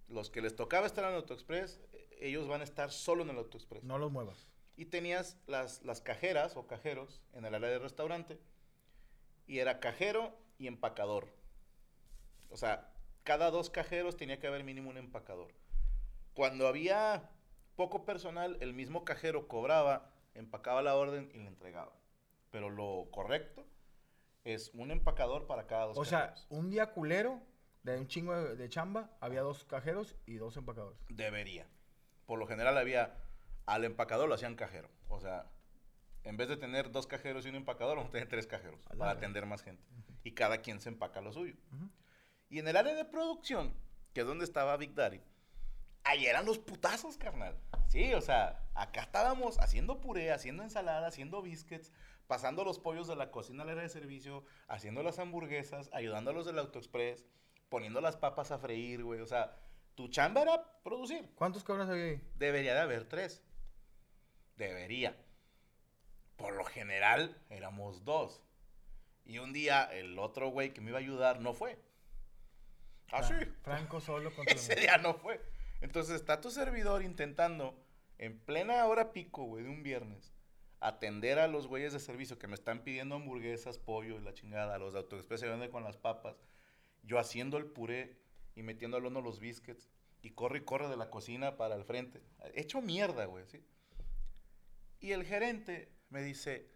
Los 0.09 0.29
que 0.29 0.41
les 0.41 0.55
tocaba 0.55 0.85
estar 0.85 1.03
en 1.05 1.11
el 1.11 1.15
AutoExpress, 1.17 1.79
eh, 1.93 2.09
ellos 2.21 2.47
van 2.47 2.61
a 2.61 2.65
estar 2.65 2.91
solo 2.91 3.23
en 3.23 3.29
el 3.29 3.37
AutoExpress. 3.37 3.83
No 3.83 3.97
los 3.97 4.11
muevas. 4.11 4.49
Y 4.75 4.85
tenías 4.85 5.37
las, 5.47 5.83
las 5.83 6.01
cajeras 6.01 6.57
o 6.57 6.67
cajeros 6.67 7.21
en 7.33 7.45
el 7.45 7.55
área 7.55 7.69
del 7.69 7.81
restaurante. 7.81 8.39
Y 9.47 9.59
era 9.59 9.79
cajero 9.79 10.37
y 10.57 10.67
empacador. 10.67 11.29
O 12.49 12.57
sea, 12.57 12.91
cada 13.23 13.51
dos 13.51 13.69
cajeros 13.69 14.17
tenía 14.17 14.39
que 14.39 14.47
haber 14.47 14.63
mínimo 14.63 14.89
un 14.89 14.97
empacador. 14.97 15.53
Cuando 16.33 16.67
había 16.67 17.29
poco 17.75 18.05
personal, 18.05 18.57
el 18.59 18.73
mismo 18.73 19.05
cajero 19.05 19.47
cobraba, 19.47 20.11
empacaba 20.33 20.81
la 20.81 20.95
orden 20.95 21.29
y 21.33 21.37
le 21.37 21.47
entregaba. 21.47 21.93
Pero 22.51 22.69
lo 22.69 23.07
correcto 23.11 23.65
es 24.43 24.71
un 24.73 24.91
empacador 24.91 25.47
para 25.47 25.67
cada 25.67 25.87
dos 25.87 25.97
O 25.97 26.05
sea, 26.05 26.35
un 26.49 26.69
día 26.69 26.91
culero 26.91 27.41
de 27.83 27.97
un 27.97 28.07
chingo 28.07 28.35
de, 28.35 28.55
de 28.55 28.69
chamba, 28.69 29.15
había 29.19 29.41
dos 29.41 29.65
cajeros 29.65 30.15
y 30.25 30.35
dos 30.35 30.55
empacadores. 30.57 30.99
Debería. 31.09 31.67
Por 32.25 32.39
lo 32.39 32.47
general 32.47 32.77
había 32.77 33.17
al 33.65 33.85
empacador 33.85 34.27
lo 34.27 34.35
hacían 34.35 34.55
cajero. 34.55 34.89
O 35.07 35.19
sea, 35.19 35.51
en 36.23 36.37
vez 36.37 36.47
de 36.47 36.57
tener 36.57 36.91
dos 36.91 37.07
cajeros 37.07 37.45
y 37.45 37.49
un 37.49 37.55
empacador, 37.55 37.97
vamos 37.97 38.09
a 38.09 38.13
tener 38.13 38.29
tres 38.29 38.47
cajeros 38.47 38.81
para 38.97 39.11
atender 39.11 39.45
más 39.45 39.61
gente. 39.61 39.83
Y 40.23 40.31
cada 40.31 40.59
quien 40.59 40.79
se 40.79 40.89
empaca 40.89 41.21
lo 41.21 41.33
suyo. 41.33 41.55
Y 42.49 42.59
en 42.59 42.67
el 42.67 42.77
área 42.77 42.95
de 42.95 43.05
producción, 43.05 43.73
que 44.13 44.21
es 44.21 44.27
donde 44.27 44.45
estaba 44.45 44.77
Big 44.77 44.93
Daddy, 44.93 45.21
ahí 46.03 46.25
eran 46.25 46.45
los 46.45 46.59
putazos, 46.59 47.17
carnal. 47.17 47.57
Sí, 47.87 48.13
o 48.13 48.21
sea, 48.21 48.59
acá 48.75 49.01
estábamos 49.03 49.59
haciendo 49.59 49.99
puré, 50.01 50.31
haciendo 50.31 50.63
ensalada, 50.63 51.07
haciendo 51.07 51.41
biscuits, 51.41 51.91
pasando 52.27 52.63
los 52.63 52.79
pollos 52.79 53.07
de 53.07 53.15
la 53.15 53.31
cocina 53.31 53.63
al 53.63 53.69
área 53.69 53.83
de 53.83 53.89
servicio, 53.89 54.43
haciendo 54.67 55.03
las 55.03 55.19
hamburguesas, 55.19 55.89
ayudando 55.93 56.31
a 56.31 56.33
los 56.33 56.45
del 56.45 56.59
AutoExpress, 56.59 57.25
poniendo 57.69 58.01
las 58.01 58.17
papas 58.17 58.51
a 58.51 58.57
freír, 58.59 59.03
güey. 59.03 59.19
O 59.21 59.25
sea, 59.27 59.55
tu 59.95 60.07
chamba 60.07 60.41
era 60.41 60.81
producir. 60.83 61.29
¿Cuántos 61.35 61.63
cabrones 61.63 61.91
había 61.91 62.05
ahí? 62.05 62.21
Debería 62.35 62.73
de 62.73 62.81
haber 62.81 63.07
tres. 63.07 63.43
Debería. 64.57 65.15
Por 66.35 66.53
lo 66.55 66.63
general 66.65 67.37
éramos 67.49 68.03
dos. 68.05 68.41
Y 69.25 69.37
un 69.37 69.53
día 69.53 69.83
el 69.83 70.17
otro 70.19 70.49
güey 70.49 70.73
que 70.73 70.81
me 70.81 70.89
iba 70.89 70.97
a 70.99 71.01
ayudar 71.01 71.39
no 71.39 71.53
fue. 71.53 71.79
Ah, 73.11 73.23
sí. 73.23 73.33
Fra- 73.33 73.47
Franco 73.77 74.01
solo 74.01 74.31
contra 74.35 74.55
Ese 74.55 74.75
día 74.75 74.97
no 74.97 75.13
fue. 75.13 75.39
Entonces 75.83 76.15
está 76.15 76.39
tu 76.39 76.49
servidor 76.49 77.03
intentando, 77.03 77.77
en 78.17 78.39
plena 78.39 78.85
hora 78.85 79.11
pico, 79.11 79.43
güey, 79.43 79.65
de 79.65 79.69
un 79.69 79.83
viernes, 79.83 80.33
atender 80.79 81.39
a 81.39 81.49
los 81.49 81.67
güeyes 81.67 81.91
de 81.91 81.99
servicio 81.99 82.39
que 82.39 82.47
me 82.47 82.55
están 82.55 82.85
pidiendo 82.85 83.15
hamburguesas, 83.15 83.79
pollo 83.79 84.17
y 84.17 84.23
la 84.23 84.33
chingada, 84.33 84.77
los 84.77 84.93
de 84.93 84.99
AutoExpress 84.99 85.41
se 85.41 85.49
venden 85.49 85.69
con 85.69 85.83
las 85.83 85.97
papas. 85.97 86.41
Yo 87.03 87.19
haciendo 87.19 87.57
el 87.57 87.65
puré 87.65 88.17
y 88.55 88.63
metiendo 88.63 88.95
al 88.95 89.05
horno 89.05 89.19
los 89.19 89.41
biscuits. 89.41 89.89
Y 90.21 90.29
corre 90.29 90.59
y 90.59 90.61
corre 90.61 90.87
de 90.87 90.95
la 90.95 91.09
cocina 91.09 91.57
para 91.57 91.75
el 91.75 91.83
frente. 91.83 92.21
Hecho 92.53 92.81
mierda, 92.81 93.25
güey, 93.25 93.45
¿sí? 93.45 93.61
Y 95.01 95.11
el 95.11 95.25
gerente 95.25 95.91
me 96.09 96.23
dice, 96.23 96.71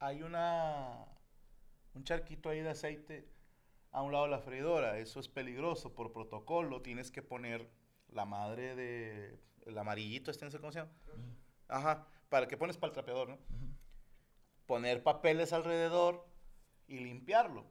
hay 0.00 0.22
una... 0.22 1.06
Un 1.94 2.04
charquito 2.04 2.50
ahí 2.50 2.60
de 2.60 2.68
aceite 2.68 3.26
a 3.90 4.02
un 4.02 4.12
lado 4.12 4.24
de 4.24 4.32
la 4.32 4.40
freidora. 4.40 4.98
Eso 4.98 5.18
es 5.18 5.28
peligroso 5.28 5.94
por 5.94 6.12
protocolo. 6.12 6.82
Tienes 6.82 7.10
que 7.10 7.22
poner 7.22 7.70
la 8.08 8.24
madre 8.24 8.74
de... 8.74 9.38
El 9.66 9.76
amarillito, 9.76 10.30
este 10.30 10.44
no 10.44 10.50
sé 10.50 10.58
cómo 10.58 10.72
se 10.72 10.78
llama. 10.78 10.92
Ajá, 11.68 12.06
para 12.30 12.48
que 12.48 12.56
pones 12.56 12.78
para 12.78 12.88
el 12.88 12.94
trapeador, 12.94 13.28
¿no? 13.28 13.38
Poner 14.66 15.02
papeles 15.02 15.52
alrededor 15.52 16.26
y 16.86 17.00
limpiarlo. 17.00 17.70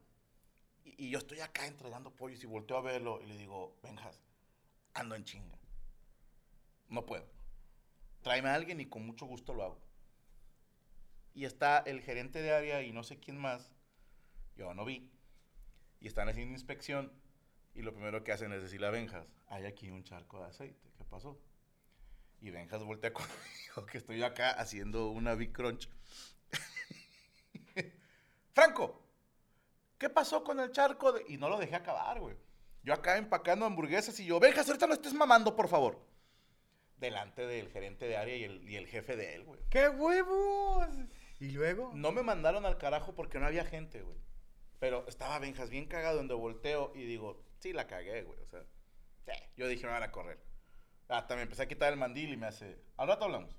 Y, 0.83 1.09
yo 1.09 1.17
estoy 1.17 1.41
acá 1.41 1.65
entregando 1.65 2.15
pollos 2.15 2.43
y 2.43 2.47
volteo 2.47 2.77
a 2.77 2.81
verlo 2.81 3.19
y 3.21 3.25
le 3.25 3.37
digo, 3.37 3.77
vengas, 3.83 4.23
ando 4.93 5.15
en 5.15 5.23
chinga. 5.23 5.57
No 6.87 7.05
puedo. 7.05 7.25
Tráeme 8.21 8.49
a 8.49 8.55
alguien 8.55 8.79
y 8.79 8.85
con 8.85 9.05
mucho 9.05 9.25
gusto 9.25 9.53
lo 9.53 9.63
hago. 9.63 9.81
Y 11.33 11.45
está 11.45 11.79
el 11.79 12.01
gerente 12.01 12.41
de 12.41 12.53
área 12.53 12.81
y 12.81 12.91
no 12.91 13.03
sé 13.03 13.19
quién 13.19 13.37
más. 13.37 13.71
Yo 14.55 14.73
no 14.73 14.85
vi. 14.85 15.11
Y 15.99 16.07
están 16.07 16.29
haciendo 16.29 16.53
inspección. 16.53 17.11
Y 17.77 17.83
lo 17.83 17.93
primero 17.93 18.23
que 18.23 18.31
hacen 18.31 18.51
es 18.53 18.63
decirle 18.63 18.87
a 18.87 18.89
Benjas, 18.89 19.31
hay 19.49 19.65
aquí 19.65 19.91
un 19.91 20.03
charco 20.03 20.39
de 20.39 20.45
aceite. 20.45 20.89
¿Qué 20.97 21.03
pasó? 21.03 21.39
Y 22.41 22.49
Benjas 22.49 22.83
voltea 22.83 23.13
conmigo 23.13 23.85
que 23.91 23.99
estoy 23.99 24.23
acá 24.23 24.49
haciendo 24.49 25.11
una 25.11 25.35
Big 25.35 25.53
Crunch. 25.53 25.87
Franco, 28.53 28.99
¿qué 29.99 30.09
pasó 30.09 30.43
con 30.43 30.59
el 30.59 30.71
charco? 30.71 31.11
de-?" 31.11 31.25
Y 31.27 31.37
no 31.37 31.49
lo 31.49 31.59
dejé 31.59 31.75
acabar, 31.75 32.19
güey. 32.19 32.35
Yo 32.81 32.95
acá 32.95 33.15
empacando 33.17 33.67
hamburguesas 33.67 34.19
y 34.19 34.25
yo, 34.25 34.39
Benjas, 34.39 34.67
ahorita 34.67 34.87
no 34.87 34.95
estés 34.95 35.13
mamando, 35.13 35.55
por 35.55 35.67
favor. 35.67 36.03
Delante 36.97 37.45
del 37.45 37.69
gerente 37.69 38.07
de 38.07 38.17
área 38.17 38.35
y 38.35 38.43
el, 38.43 38.67
y 38.67 38.77
el 38.77 38.87
jefe 38.87 39.15
de 39.15 39.35
él, 39.35 39.43
güey. 39.43 39.61
¡Qué 39.69 39.87
huevos! 39.87 40.87
Y 41.39 41.51
luego, 41.51 41.91
No 41.93 42.11
me 42.11 42.23
mandaron 42.23 42.65
al 42.65 42.79
carajo 42.79 43.13
porque 43.13 43.37
no 43.37 43.45
había 43.45 43.65
gente, 43.65 44.01
güey. 44.01 44.17
Pero 44.79 45.05
estaba 45.07 45.37
Benjas 45.37 45.69
bien 45.69 45.85
cagado 45.85 46.17
donde 46.17 46.33
volteo 46.33 46.91
y 46.95 47.03
digo, 47.03 47.45
sí 47.59 47.73
la 47.73 47.87
cagué, 47.87 48.23
güey. 48.23 48.39
O 48.39 48.47
sea, 48.47 48.63
sí. 49.25 49.31
Yo 49.55 49.67
dije, 49.67 49.85
me 49.85 49.93
van 49.93 50.03
a 50.03 50.11
correr. 50.11 50.39
Hasta 51.09 51.35
me 51.35 51.43
empecé 51.43 51.63
a 51.63 51.67
quitar 51.67 51.91
el 51.91 51.99
mandil 51.99 52.33
y 52.33 52.37
me 52.37 52.47
hace, 52.47 52.77
al 52.97 53.07
rato 53.07 53.25
hablamos. 53.25 53.55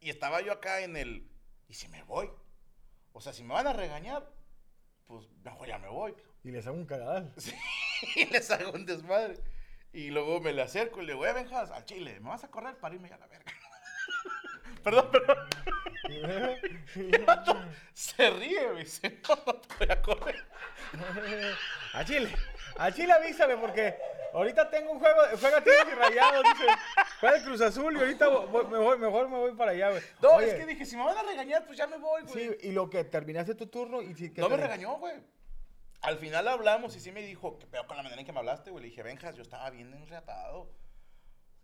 Y 0.00 0.08
estaba 0.08 0.40
yo 0.40 0.52
acá 0.52 0.80
en 0.80 0.96
el, 0.96 1.30
¿y 1.68 1.74
si 1.74 1.88
me 1.88 2.02
voy? 2.04 2.30
O 3.12 3.20
sea, 3.20 3.32
si 3.32 3.42
me 3.42 3.52
van 3.52 3.66
a 3.66 3.72
regañar, 3.74 4.32
pues 5.06 5.28
mejor 5.44 5.68
ya 5.68 5.78
me 5.78 5.88
voy. 5.88 6.14
y 6.42 6.50
les 6.50 6.66
hago 6.66 6.76
un 6.76 6.86
cagadal. 6.86 7.34
y 8.16 8.24
les 8.26 8.50
hago 8.50 8.72
un 8.72 8.86
desmadre. 8.86 9.38
Y 9.92 10.10
luego 10.10 10.40
me 10.40 10.52
le 10.52 10.62
acerco 10.62 11.02
y 11.02 11.06
le 11.06 11.12
digo, 11.12 11.26
eh, 11.26 11.32
Benjas, 11.32 11.70
al 11.70 11.84
chile, 11.84 12.18
¿me 12.20 12.28
vas 12.28 12.44
a 12.44 12.50
correr 12.50 12.78
para 12.78 12.94
irme 12.94 13.10
a 13.10 13.18
la 13.18 13.26
verga? 13.26 13.52
perdón, 14.84 15.10
perdón. 15.10 15.36
Se 17.94 18.30
ríe, 18.30 18.68
me 18.72 18.80
dice, 18.80 19.20
no, 19.28 19.36
no 19.46 19.54
te 19.54 19.74
voy 19.78 19.88
a 19.90 20.02
correr. 20.02 20.44
A 21.94 22.04
Chile, 22.04 22.30
a 22.78 22.90
Chile 22.92 23.12
avísame 23.12 23.56
porque 23.56 23.96
ahorita 24.32 24.70
tengo 24.70 24.92
un 24.92 24.98
juego, 25.00 25.20
juega 25.38 25.62
Tigres 25.62 25.86
y 25.92 25.94
Rayados, 25.94 26.42
dice, 26.44 26.66
juega 27.20 27.36
el 27.36 27.44
Cruz 27.44 27.60
Azul 27.60 27.96
y 27.96 28.00
ahorita 28.00 28.28
voy- 28.28 28.66
me 28.66 28.78
voy, 28.78 28.98
mejor 28.98 29.28
me 29.28 29.36
voy 29.36 29.52
para 29.54 29.72
allá, 29.72 29.90
güey. 29.90 30.02
No, 30.22 30.30
Oye, 30.30 30.48
es 30.48 30.54
que 30.54 30.66
dije, 30.66 30.84
si 30.86 30.96
me 30.96 31.04
van 31.04 31.18
a 31.18 31.22
regañar, 31.22 31.64
pues 31.66 31.76
ya 31.78 31.86
me 31.86 31.98
voy, 31.98 32.22
güey. 32.22 32.48
Sí, 32.48 32.56
y 32.68 32.72
lo 32.72 32.88
que 32.88 33.04
terminaste 33.04 33.54
tu 33.54 33.66
turno 33.66 34.02
y 34.02 34.14
que 34.14 34.40
no 34.40 34.48
me 34.48 34.56
regañó, 34.56 34.94
güey. 34.98 35.14
Al 36.02 36.16
final 36.16 36.48
hablamos 36.48 36.96
y 36.96 37.00
sí 37.00 37.12
me 37.12 37.20
dijo, 37.22 37.58
¿qué 37.58 37.66
pedo 37.66 37.86
con 37.86 37.96
la 37.96 38.02
manera 38.02 38.18
en 38.20 38.26
que 38.26 38.32
me 38.32 38.38
hablaste, 38.38 38.70
güey? 38.70 38.84
Le 38.84 38.88
dije, 38.88 39.02
Benjas, 39.02 39.36
yo 39.36 39.42
estaba 39.42 39.68
bien 39.68 39.92
enreatado. 39.92 40.70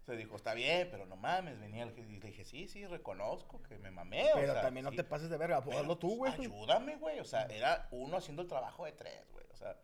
Se 0.06 0.16
dijo, 0.16 0.36
está 0.36 0.54
bien, 0.54 0.88
pero 0.90 1.04
no 1.04 1.16
mames, 1.16 1.58
venía 1.58 1.82
el... 1.82 1.90
Y 1.98 2.20
le 2.20 2.28
dije, 2.28 2.44
sí, 2.44 2.68
sí, 2.68 2.86
reconozco 2.86 3.60
que 3.64 3.76
me 3.78 3.90
mamé, 3.90 4.32
o 4.32 4.36
Pero 4.36 4.52
sea, 4.52 4.62
también 4.62 4.84
no 4.84 4.90
sí. 4.92 4.96
te 4.96 5.04
pases 5.04 5.28
de 5.28 5.36
verga, 5.36 5.60
pues, 5.62 5.76
hazlo 5.76 5.98
tú, 5.98 6.16
pues, 6.18 6.36
güey. 6.36 6.48
Ayúdame, 6.48 6.96
güey. 6.96 7.18
O 7.18 7.24
sea, 7.24 7.42
era 7.46 7.88
uno 7.90 8.16
haciendo 8.16 8.42
el 8.42 8.48
trabajo 8.48 8.84
de 8.84 8.92
tres, 8.92 9.28
güey. 9.32 9.44
O 9.52 9.56
sea, 9.56 9.76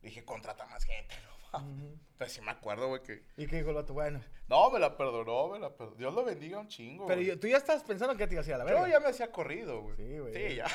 dije, 0.00 0.24
contrata 0.24 0.64
más 0.66 0.84
gente, 0.84 1.14
no 1.52 1.58
mames. 1.60 1.98
Entonces 2.12 2.32
sí 2.34 2.40
me 2.40 2.50
acuerdo, 2.50 2.88
güey, 2.88 3.02
que. 3.02 3.22
Y 3.36 3.46
que 3.46 3.56
dijo 3.62 3.78
el 3.78 3.82
bueno. 3.92 4.20
No, 4.48 4.70
me 4.70 4.78
la 4.78 4.96
perdonó, 4.96 5.48
me 5.48 5.58
la 5.58 5.76
perdonó. 5.76 5.96
Dios 5.96 6.14
lo 6.14 6.24
bendiga 6.24 6.58
un 6.58 6.68
chingo. 6.68 7.06
Pero 7.06 7.20
yo- 7.20 7.38
tú 7.38 7.46
ya 7.46 7.58
estás 7.58 7.84
pensando 7.84 8.16
que 8.16 8.26
te 8.26 8.34
ibas 8.36 8.48
a 8.48 8.54
a 8.54 8.58
la 8.58 8.64
verga. 8.64 8.80
Yo 8.80 8.86
ya 8.88 9.00
me 9.00 9.08
hacía 9.08 9.30
corrido, 9.30 9.82
güey. 9.82 9.96
Sí, 9.96 10.18
güey. 10.18 10.34
Sí, 10.34 10.56
ya. 10.56 10.66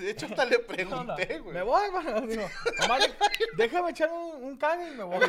De 0.00 0.10
hecho, 0.10 0.26
hasta 0.26 0.44
le 0.44 0.58
pregunté, 0.60 1.38
güey. 1.38 1.54
Me 1.54 1.62
voy, 1.62 1.90
mano. 1.90 2.20
Digo, 2.26 2.48
nomás 2.80 3.08
déjame 3.56 3.90
echar 3.90 4.10
un, 4.10 4.42
un 4.44 4.56
cague 4.56 4.88
y 4.92 4.96
me 4.96 5.04
voy. 5.04 5.26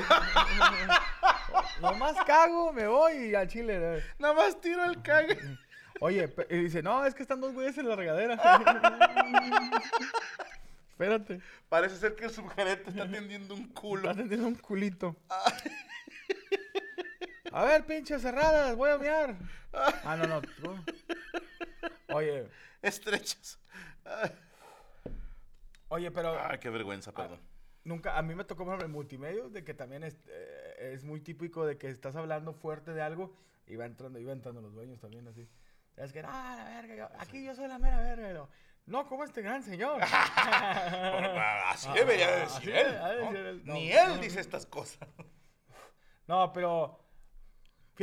nomás 1.81 2.15
cago, 2.25 2.71
me 2.73 2.87
voy 2.87 3.13
y 3.29 3.35
al 3.35 3.47
chile. 3.47 3.77
eh. 3.97 4.03
Nada 4.19 4.33
más 4.33 4.59
tiro 4.61 4.83
el 4.85 5.01
cague. 5.01 5.37
Oye, 5.99 6.33
y 6.49 6.57
dice, 6.57 6.81
no, 6.81 7.05
es 7.05 7.13
que 7.13 7.21
están 7.21 7.39
dos 7.41 7.53
güeyes 7.53 7.77
en 7.77 7.87
la 7.87 7.95
regadera. 7.95 8.33
Espérate, 10.91 11.41
Parece 11.69 11.97
ser 11.97 12.15
que 12.15 12.25
el 12.25 12.31
subgerente 12.31 12.89
está 12.89 13.03
atendiendo 13.03 13.53
un 13.55 13.67
culo. 13.69 14.09
estás 14.09 14.17
teniendo 14.23 14.47
un 14.47 14.55
culito. 14.55 15.15
A 17.51 17.65
ver, 17.65 17.85
pinches 17.85 18.21
cerradas, 18.21 18.75
voy 18.75 18.89
a 18.91 18.97
mear. 18.97 19.35
Ah, 19.73 20.15
no, 20.17 20.27
no. 20.27 20.85
Oye, 22.13 22.47
Estrechas. 22.81 23.59
Oye, 25.91 26.09
pero 26.09 26.37
Ay, 26.41 26.57
qué 26.59 26.69
vergüenza, 26.69 27.11
perdón. 27.13 27.39
Nunca, 27.83 28.17
a 28.17 28.21
mí 28.21 28.33
me 28.33 28.45
tocó 28.45 28.63
por 28.63 28.69
ejemplo, 28.75 28.85
en 28.85 28.91
multimedios 28.93 29.51
de 29.51 29.63
que 29.65 29.73
también 29.73 30.03
es, 30.03 30.15
eh, 30.27 30.91
es 30.93 31.03
muy 31.03 31.19
típico 31.19 31.65
de 31.65 31.77
que 31.77 31.89
estás 31.89 32.15
hablando 32.15 32.53
fuerte 32.53 32.93
de 32.93 33.01
algo 33.01 33.35
y 33.67 33.75
va 33.75 33.85
entrando, 33.85 34.17
iba 34.19 34.31
entrando 34.31 34.61
los 34.61 34.73
dueños 34.73 34.99
también 35.01 35.27
así. 35.27 35.49
Es 35.97 36.13
que, 36.13 36.21
ah, 36.25 36.55
la 36.57 36.63
verga, 36.81 36.95
yo- 36.95 37.09
aquí 37.19 37.43
yo 37.43 37.53
soy 37.55 37.67
la 37.67 37.77
mera 37.77 37.99
verga. 37.99 38.31
lo, 38.31 38.49
no, 38.85 39.05
como 39.05 39.23
este 39.25 39.41
gran 39.41 39.63
señor. 39.63 39.99
Así 41.71 41.89
debería 41.93 42.27
Ah, 42.27 42.39
decir 42.39 42.69
él. 42.73 43.61
Ni 43.65 43.91
él 43.91 44.19
dice 44.21 44.39
estas 44.39 44.65
cosas. 44.65 45.07
no, 46.27 46.51
pero 46.53 46.99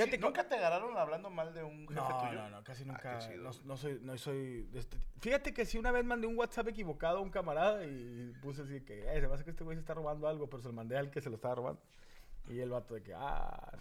fíjate 0.05 0.11
Sí, 0.17 0.19
que 0.19 0.27
¿Nunca 0.27 0.49
te 0.49 0.55
agarraron 0.57 0.97
hablando 0.97 1.31
mal 1.31 1.53
de 1.55 1.63
un 1.65 1.87
jefe 1.89 1.95
No, 2.01 2.19
tuyo? 2.19 2.33
no, 2.35 2.51
no, 2.51 2.65
casi 2.65 2.83
Ah, 2.83 2.87
nunca. 2.87 3.19
chido. 3.19 3.43
no, 3.43 3.51
no 3.65 3.77
soy, 3.77 3.99
no 4.03 4.17
soy. 4.19 4.63
de 4.65 4.79
este- 4.81 4.97
Fíjate 5.21 5.53
que 5.55 5.65
sí 5.67 5.79
una 5.79 5.91
vez 5.91 6.05
mandé 6.05 6.27
un 6.27 6.37
WhatsApp 6.39 6.69
equivocado 6.69 7.19
a 7.19 7.21
un 7.21 7.31
camarada 7.31 7.85
y 7.85 8.33
puse 8.43 8.63
así 8.63 8.81
que, 8.83 9.01
eh, 9.01 9.21
se 9.21 9.29
me 9.29 9.35
hace 9.35 9.45
que 9.45 9.51
este 9.51 9.65
güey 9.65 9.77
se 9.77 9.81
está 9.81 9.95
robando 9.95 10.29
algo, 10.29 10.49
pero 10.49 10.63
se 10.63 10.69
lo 10.69 10.75
mandé 10.75 10.97
al 10.97 11.11
que 11.11 11.21
se 11.21 11.29
lo 11.31 11.37
estaba 11.37 11.55
robando. 11.57 11.81
Y 12.49 12.61
el 12.61 12.71
vato 12.71 12.95
de 12.95 13.03
que, 13.03 13.13
ah, 13.15 13.73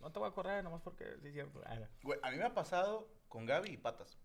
no 0.00 0.10
te 0.12 0.18
voy 0.18 0.28
a 0.28 0.32
correr 0.32 0.62
nomás 0.64 0.80
porque 0.82 1.04
sí 1.22 1.30
cierto. 1.32 1.60
Ah, 1.66 1.78
Güey, 2.02 2.18
a 2.22 2.30
mí 2.30 2.36
me 2.38 2.44
ha 2.44 2.54
pasado 2.54 3.08
con 3.28 3.44
Gaby 3.46 3.70
y 3.70 3.76
Patas. 3.76 4.18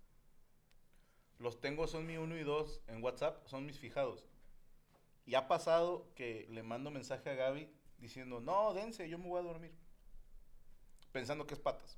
Los 1.40 1.62
tengo, 1.62 1.88
son 1.88 2.06
mi 2.06 2.18
uno 2.18 2.38
y 2.38 2.44
dos 2.44 2.82
en 2.88 3.02
WhatsApp, 3.04 3.46
son 3.48 3.66
mis 3.66 3.80
fijados. 3.80 4.26
Y 5.26 5.36
ha 5.36 5.48
pasado 5.48 6.12
que 6.16 6.48
le 6.50 6.64
mando 6.64 6.92
mensaje 6.92 7.30
a 7.30 7.36
Gaby 7.36 7.72
diciendo, 7.98 8.42
no, 8.42 8.74
dense, 8.74 9.08
yo 9.10 9.18
me 9.18 9.28
voy 9.28 9.40
a 9.40 9.44
dormir. 9.44 9.72
Pensando 11.12 11.46
que 11.48 11.54
es 11.54 11.60
Patas. 11.60 11.98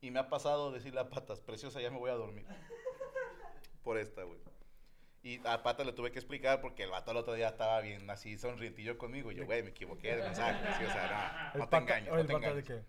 Y 0.00 0.10
me 0.10 0.18
ha 0.18 0.28
pasado 0.28 0.70
decirle 0.72 1.00
a 1.00 1.08
Patas, 1.08 1.40
preciosa, 1.40 1.80
ya 1.80 1.90
me 1.90 1.98
voy 1.98 2.10
a 2.10 2.14
dormir. 2.14 2.46
Por 3.82 3.98
esta, 3.98 4.22
güey. 4.22 4.38
Y 5.22 5.40
a 5.44 5.62
Patas 5.62 5.86
le 5.86 5.92
tuve 5.92 6.12
que 6.12 6.18
explicar 6.20 6.60
porque 6.60 6.84
el 6.84 6.90
vato 6.90 7.10
el 7.10 7.16
otro 7.16 7.34
día 7.34 7.48
estaba 7.48 7.80
bien 7.80 8.08
así 8.10 8.38
sonrientillo 8.38 8.96
conmigo. 8.96 9.32
Y 9.32 9.34
yo, 9.34 9.44
güey, 9.44 9.62
me 9.62 9.70
equivoqué 9.70 10.14
de 10.14 10.22
mensaje. 10.22 10.64
Sí, 10.78 10.84
o 10.84 10.92
sea, 10.92 11.52
no, 11.54 11.58
no 11.64 11.68
te 11.68 11.76
o 12.10 12.16
no 12.16 12.26
te 12.26 12.62
de 12.62 12.84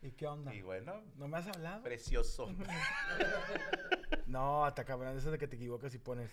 ¿y 0.00 0.12
qué 0.12 0.26
onda? 0.26 0.54
Y 0.54 0.62
bueno, 0.62 1.02
¿No 1.16 1.28
me 1.28 1.36
has 1.36 1.46
hablado? 1.48 1.82
precioso. 1.82 2.48
No, 4.26 4.64
hasta 4.64 4.84
cabrón, 4.84 5.18
eso 5.18 5.30
de 5.30 5.38
que 5.38 5.46
te 5.46 5.56
equivocas 5.56 5.94
y 5.94 5.98
pones. 5.98 6.30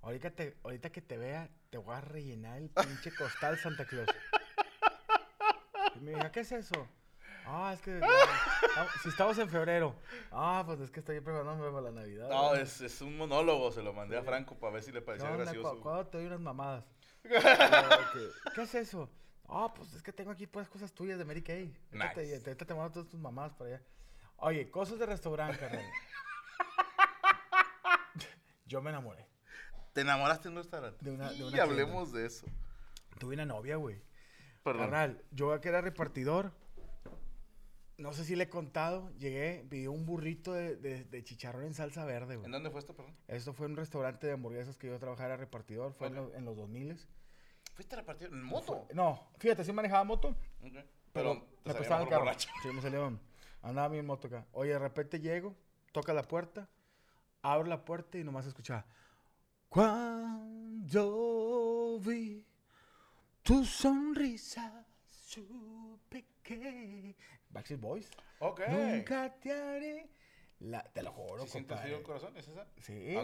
Ahorita, 0.00 0.30
te, 0.30 0.56
ahorita 0.62 0.90
que 0.90 1.02
te 1.02 1.18
vea, 1.18 1.50
te 1.68 1.76
voy 1.76 1.94
a 1.94 2.00
rellenar 2.00 2.56
el 2.56 2.70
pinche 2.70 3.14
costal 3.14 3.58
Santa 3.58 3.84
Claus. 3.84 4.08
Y 5.96 6.00
me 6.00 6.14
dijo, 6.14 6.30
¿qué 6.32 6.40
es 6.40 6.52
eso? 6.52 6.88
Ah, 7.50 7.72
es 7.72 7.80
que. 7.80 7.98
si 9.02 9.08
estamos 9.08 9.38
en 9.38 9.48
febrero. 9.48 9.94
Ah, 10.30 10.62
pues 10.66 10.80
es 10.80 10.90
que 10.90 11.00
estoy 11.00 11.20
preparándome 11.20 11.70
para 11.70 11.80
la 11.90 11.90
Navidad. 11.92 12.28
No, 12.28 12.54
es, 12.54 12.80
es 12.82 13.00
un 13.00 13.16
monólogo, 13.16 13.72
se 13.72 13.82
lo 13.82 13.92
mandé 13.94 14.18
a 14.18 14.22
Franco 14.22 14.54
para 14.58 14.74
ver 14.74 14.82
si 14.82 14.92
le 14.92 15.00
¿Qué 15.00 15.06
parecía 15.06 15.30
onda? 15.30 15.44
gracioso. 15.44 15.76
¿Cu- 15.76 15.80
¿Cuándo 15.80 16.06
te 16.06 16.18
doy 16.18 16.26
unas 16.26 16.40
mamadas? 16.40 16.84
¿Qué 18.54 18.62
es 18.62 18.74
eso? 18.74 19.10
Ah, 19.48 19.72
pues 19.74 19.94
es 19.94 20.02
que 20.02 20.12
tengo 20.12 20.30
aquí 20.30 20.46
pues 20.46 20.68
cosas 20.68 20.92
tuyas 20.92 21.18
de 21.18 21.24
Mary 21.24 21.42
Kay. 21.42 21.68
Te- 21.90 21.96
Nice. 21.96 22.38
te, 22.40 22.50
ahorita 22.50 22.64
te 22.66 22.74
mando 22.74 22.92
todas 22.92 23.08
tus 23.08 23.18
mamadas 23.18 23.54
para 23.54 23.76
allá. 23.76 23.82
Oye, 24.36 24.70
cosas 24.70 24.98
de 24.98 25.06
restaurante, 25.06 25.58
carnal. 25.58 25.84
Yo 28.66 28.82
me 28.82 28.90
enamoré. 28.90 29.26
¿Te 29.94 30.02
enamoraste 30.02 30.48
en 30.48 30.52
un 30.52 30.58
restaurante? 30.58 31.02
De 31.04 31.10
una- 31.12 31.30
de 31.32 31.36
y 31.38 31.58
hablemos 31.58 32.12
de 32.12 32.26
eso. 32.26 32.46
Tuve 33.18 33.34
una 33.34 33.46
novia, 33.46 33.76
güey. 33.76 34.00
Perdón. 34.62 34.82
Carnal, 34.90 35.22
yo 35.30 35.58
que 35.60 35.68
era 35.70 35.80
repartidor. 35.80 36.52
No 37.98 38.12
sé 38.12 38.24
si 38.24 38.36
le 38.36 38.44
he 38.44 38.48
contado. 38.48 39.10
Llegué, 39.18 39.66
pidió 39.68 39.90
un 39.92 40.06
burrito 40.06 40.52
de, 40.52 40.76
de- 40.76 41.04
de 41.04 41.24
chicharrón 41.24 41.64
en 41.64 41.74
salsa 41.74 42.04
verde, 42.04 42.36
güey. 42.36 42.46
¿En 42.46 42.52
dónde 42.52 42.70
fue 42.70 42.78
esto, 42.78 42.94
perdón? 42.94 43.14
Esto 43.26 43.52
fue 43.52 43.66
en 43.66 43.72
un 43.72 43.78
restaurante 43.78 44.26
de 44.28 44.34
hamburguesas 44.34 44.78
que 44.78 44.86
yo 44.86 44.96
trabajaba, 45.00 45.26
era 45.30 45.36
repartidor. 45.36 45.92
Fue 45.94 46.06
en, 46.06 46.16
Ok. 46.18 46.28
lo- 46.30 46.34
en 46.36 46.44
los 46.44 46.56
2000 46.56 46.96
¿Fuiste 47.74 47.94
a 47.94 47.98
repartir 47.98 48.28
en 48.28 48.42
moto? 48.42 48.86
No, 48.94 49.28
fíjate, 49.38 49.64
sí 49.64 49.72
manejaba 49.72 50.02
moto. 50.04 50.34
Pero 50.60 50.82
Pero 51.12 51.34
me 51.64 51.74
prestaban 51.74 52.04
el 52.04 52.08
carro. 52.08 52.26
Sí, 52.62 52.68
me 52.72 52.80
salió. 52.82 53.18
Andaba 53.62 53.88
mi 53.88 54.00
moto 54.02 54.26
acá. 54.28 54.46
Oye, 54.52 54.70
de 54.72 54.78
repente 54.80 55.20
llego, 55.20 55.54
toca 55.92 56.12
la 56.12 56.22
puerta, 56.22 56.68
abro 57.42 57.68
la 57.68 57.84
puerta 57.84 58.18
y 58.18 58.24
nomás 58.24 58.46
escuchaba. 58.46 58.84
Cuando 60.48 61.98
vi 62.00 62.44
tu 63.42 63.64
sonrisa, 63.64 64.84
supe 65.08 66.24
que. 66.42 67.16
Backstreet 67.50 67.80
Boys. 67.80 68.10
Ok. 68.40 68.60
Nunca 68.68 69.34
te 69.40 69.52
haré. 69.52 70.10
La, 70.60 70.82
te 70.82 71.02
lo 71.02 71.12
juro, 71.12 71.44
¿Sí 71.44 71.50
sientes 71.50 71.68
compadre. 71.70 71.82
frío 71.84 71.96
el 71.98 72.02
corazón? 72.02 72.36
¿Es 72.36 72.48
esa? 72.48 72.66
Sí. 72.80 73.14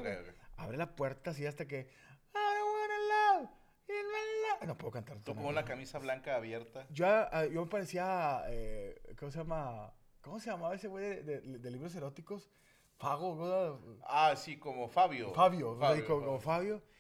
Abre 0.56 0.76
la 0.76 0.94
puerta 0.94 1.30
así 1.30 1.44
hasta 1.46 1.66
que. 1.66 1.80
I 1.80 2.38
don't 2.58 2.72
wanna 2.72 3.40
love 3.42 3.50
in 3.88 4.06
my 4.06 4.60
life". 4.60 4.66
No 4.66 4.76
puedo 4.76 4.92
cantar. 4.92 5.18
Tú 5.22 5.34
con 5.34 5.54
no. 5.54 5.64
camisa 5.64 5.98
blanca 5.98 6.36
abierta. 6.36 6.86
Yo, 6.90 7.06
ah, 7.06 7.44
yo 7.46 7.62
me 7.64 7.70
parecía, 7.70 8.44
eh, 8.48 9.00
¿cómo 9.18 9.30
se 9.32 9.38
llama? 9.38 9.92
¿Cómo 10.20 10.38
se 10.40 10.50
llamaba 10.50 10.74
ese 10.74 10.86
güey 10.88 11.04
de, 11.04 11.22
de- 11.40 11.58
de 11.58 11.70
libros 11.70 11.94
eróticos? 11.96 12.50
Fago, 12.96 13.34
güey. 13.34 13.98
Ah, 14.04 14.34
sí, 14.36 14.56
como 14.58 14.88
Fabio. 14.88 15.34
Fabio, 15.34 15.76
Fabio, 15.76 16.06
como, 16.06 16.24
como 16.24 16.38
Fabio. 16.38 16.78
Fabio. 16.78 16.94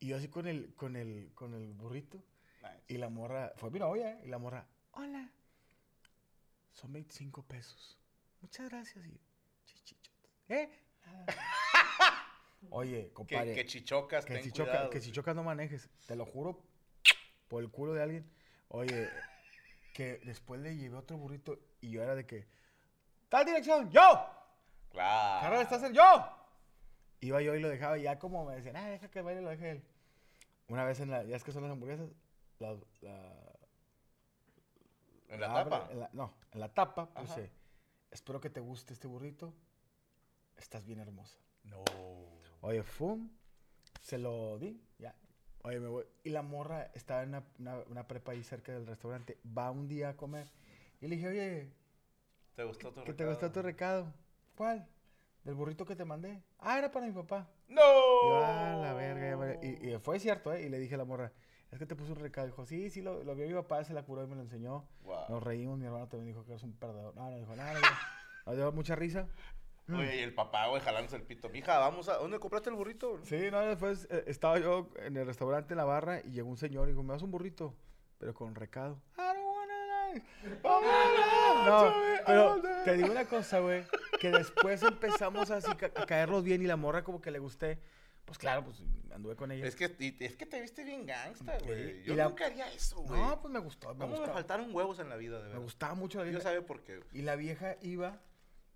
Y 0.00 0.08
yo 0.08 0.16
así 0.16 0.28
con 0.28 0.46
el, 0.46 0.74
con 0.74 0.94
el, 0.96 1.32
con 1.34 1.54
el 1.54 1.72
burrito. 1.72 2.22
Nice. 2.62 2.84
Y 2.88 2.98
la 2.98 3.08
morra, 3.08 3.52
fue 3.56 3.70
mi 3.70 3.78
novia, 3.78 4.12
¿eh? 4.12 4.20
Y 4.24 4.28
la 4.28 4.38
morra, 4.38 4.68
hola. 4.92 5.32
Son 6.78 6.92
25 6.92 7.42
pesos. 7.42 7.98
Muchas 8.40 8.68
gracias. 8.68 9.04
Y 9.04 9.20
chichichotas. 9.64 10.12
¿Eh? 10.48 10.70
Oye, 12.70 13.12
compadre. 13.12 13.52
que 13.54 13.66
chichocas, 13.66 14.24
Que 14.24 14.34
ten 14.34 14.44
si, 14.44 14.52
choca, 14.52 14.70
cuidado. 14.70 14.90
que 14.90 15.00
si 15.00 15.10
chocas 15.10 15.34
no 15.34 15.42
manejes. 15.42 15.88
Te 16.06 16.14
lo 16.14 16.24
juro 16.24 16.62
por 17.48 17.64
el 17.64 17.70
culo 17.70 17.94
de 17.94 18.02
alguien. 18.04 18.30
Oye, 18.68 19.08
que 19.92 20.18
después 20.24 20.60
le 20.60 20.76
llevé 20.76 20.94
otro 20.96 21.16
burrito 21.16 21.58
y 21.80 21.90
yo 21.90 22.00
era 22.02 22.14
de 22.14 22.26
que. 22.26 22.46
¡Tal 23.28 23.44
dirección! 23.44 23.90
¡Yo! 23.90 24.00
Claro. 24.90 25.42
¡Carnal, 25.42 25.62
estás 25.62 25.82
en 25.82 25.94
yo! 25.94 26.02
Iba 27.20 27.42
yo 27.42 27.56
y 27.56 27.60
lo 27.60 27.68
dejaba 27.68 27.98
y 27.98 28.02
ya 28.02 28.20
como 28.20 28.44
me 28.44 28.54
decían, 28.54 28.76
ah, 28.76 28.88
deja 28.88 29.10
que 29.10 29.20
baile, 29.20 29.42
lo 29.42 29.50
deje 29.50 29.70
él. 29.72 29.84
Una 30.68 30.84
vez 30.84 31.00
en 31.00 31.10
la. 31.10 31.24
Ya 31.24 31.34
es 31.34 31.42
que 31.42 31.50
son 31.50 31.64
las 31.64 31.72
hamburguesas. 31.72 32.08
La, 32.60 32.76
la- 33.00 33.47
¿En 35.28 35.40
la 35.40 35.48
la 35.48 35.60
abre- 35.60 35.70
tapa? 35.70 35.92
en 35.92 36.00
la- 36.00 36.10
no, 36.12 36.34
en 36.52 36.60
la 36.60 36.72
tapa 36.72 37.10
Ajá. 37.14 37.20
puse. 37.20 37.50
Espero 38.10 38.40
que 38.40 38.50
te 38.50 38.60
guste 38.60 38.92
este 38.94 39.06
burrito. 39.06 39.54
Estás 40.56 40.84
bien 40.84 40.98
hermosa. 41.00 41.38
No. 41.64 41.84
Oye, 42.62 42.82
fum, 42.82 43.30
se 44.00 44.18
lo 44.18 44.58
di, 44.58 44.82
ya. 44.98 45.14
Oye, 45.62 45.78
me 45.80 45.88
voy. 45.88 46.04
Y 46.24 46.30
la 46.30 46.42
morra 46.42 46.90
estaba 46.94 47.22
en 47.22 47.30
una, 47.30 47.44
una- 47.58 47.78
una 47.90 48.08
prepa 48.08 48.32
ahí 48.32 48.42
cerca 48.42 48.72
del 48.72 48.86
restaurante. 48.86 49.38
Va 49.56 49.70
un 49.70 49.86
día 49.88 50.10
a 50.10 50.16
comer. 50.16 50.50
Y 51.00 51.06
le 51.08 51.16
dije, 51.16 51.28
oye, 51.28 51.72
¿Te 52.54 52.64
gustó 52.64 52.92
tu 52.92 53.04
¿qué 53.04 53.12
te 53.12 53.24
recado? 53.24 53.30
gustó 53.30 53.52
tu 53.52 53.62
recado? 53.62 54.14
¿Cuál? 54.56 54.88
Del 55.44 55.54
burrito 55.54 55.84
que 55.84 55.94
te 55.94 56.04
mandé. 56.04 56.42
Ah, 56.58 56.78
era 56.78 56.90
para 56.90 57.06
mi 57.06 57.12
papá. 57.12 57.48
¡No! 57.68 57.80
Y 57.80 58.28
yo, 58.28 58.36
ah, 58.44 58.76
la 58.80 58.92
verga. 58.94 59.28
ya 59.28 59.36
vale". 59.36 59.60
Y, 59.62 59.90
y 59.94 59.98
fue 59.98 60.18
cierto, 60.18 60.52
¿eh? 60.52 60.62
Y 60.62 60.68
le 60.68 60.78
dije 60.80 60.94
a 60.96 60.98
la 60.98 61.04
morra, 61.04 61.32
es 61.70 61.78
que 61.78 61.86
te 61.86 61.94
puse 61.94 62.12
un 62.12 62.18
recado. 62.18 62.46
Dijo, 62.46 62.64
sí, 62.64 62.90
sí, 62.90 63.02
lo, 63.02 63.22
lo 63.24 63.34
vio 63.34 63.46
mi 63.46 63.54
papá, 63.54 63.84
se 63.84 63.92
la 63.92 64.02
curó 64.02 64.24
y 64.24 64.26
me 64.26 64.36
lo 64.36 64.42
enseñó. 64.42 64.86
Wow. 65.02 65.28
Nos 65.28 65.42
reímos, 65.42 65.78
mi 65.78 65.86
hermano 65.86 66.08
también 66.08 66.28
dijo 66.34 66.44
que 66.44 66.52
eres 66.52 66.62
un 66.62 66.72
perdedor. 66.72 67.14
No, 67.14 67.30
no, 67.30 67.36
dijo, 67.36 67.54
nada, 67.56 67.74
no, 67.74 67.80
nos 68.46 68.56
dio 68.56 68.72
mucha 68.72 68.96
risa. 68.96 69.26
Oye, 69.90 70.16
y 70.16 70.22
el 70.22 70.34
papá, 70.34 70.66
güey, 70.68 70.82
jalándose 70.82 71.16
el 71.16 71.22
pito. 71.22 71.48
Mija, 71.48 71.78
vamos 71.78 72.08
a... 72.08 72.16
¿Dónde 72.16 72.38
compraste 72.38 72.68
el 72.68 72.76
burrito? 72.76 73.18
Sí, 73.24 73.50
no, 73.50 73.60
después 73.60 74.06
eh, 74.10 74.24
estaba 74.26 74.58
yo 74.58 74.90
en 74.96 75.16
el 75.16 75.26
restaurante 75.26 75.72
en 75.72 75.78
la 75.78 75.84
barra 75.84 76.20
y 76.20 76.32
llegó 76.32 76.50
un 76.50 76.58
señor 76.58 76.88
y 76.88 76.92
dijo, 76.92 77.02
me 77.02 77.14
das 77.14 77.22
un 77.22 77.30
burrito, 77.30 77.74
pero 78.18 78.34
con 78.34 78.54
recado. 78.54 79.00
I 79.16 79.22
don't 79.34 79.46
wanna 79.46 80.12
lie. 80.12 80.22
No, 81.66 81.94
pero 82.26 82.62
te 82.84 82.96
digo 82.98 83.10
una 83.10 83.24
cosa, 83.24 83.60
güey, 83.60 83.84
que 84.20 84.30
después 84.30 84.82
empezamos 84.82 85.50
así 85.50 85.70
a 85.70 86.06
caernos 86.06 86.44
bien 86.44 86.60
y 86.62 86.66
la 86.66 86.76
morra 86.76 87.02
como 87.02 87.22
que 87.22 87.30
le 87.30 87.38
gusté. 87.38 87.78
Pues 88.28 88.38
claro, 88.38 88.62
pues 88.64 88.80
anduve 89.10 89.34
con 89.36 89.50
ella. 89.50 89.66
Es 89.66 89.74
que, 89.74 89.84
es 90.20 90.36
que 90.36 90.46
te 90.46 90.60
viste 90.60 90.84
bien 90.84 91.06
gangsta, 91.06 91.58
güey. 91.64 92.02
Yo 92.04 92.14
la- 92.14 92.28
nunca 92.28 92.44
haría 92.46 92.70
eso, 92.70 93.00
güey. 93.00 93.18
No, 93.20 93.40
pues 93.40 93.50
me 93.52 93.58
gustó, 93.58 93.94
me 93.94 94.00
¿Cómo 94.06 94.20
me 94.20 94.26
faltaron 94.28 94.72
huevos 94.74 94.98
en 95.00 95.08
la 95.08 95.16
vida, 95.16 95.38
de 95.38 95.42
Me 95.44 95.48
verdad? 95.48 95.62
gustaba 95.62 95.94
mucho 95.94 96.18
la 96.18 96.24
vieja. 96.24 96.40
sabe 96.40 96.60
por 96.62 96.82
qué. 96.84 97.00
Y 97.14 97.22
la 97.22 97.34
vieja 97.36 97.76
iba 97.82 98.20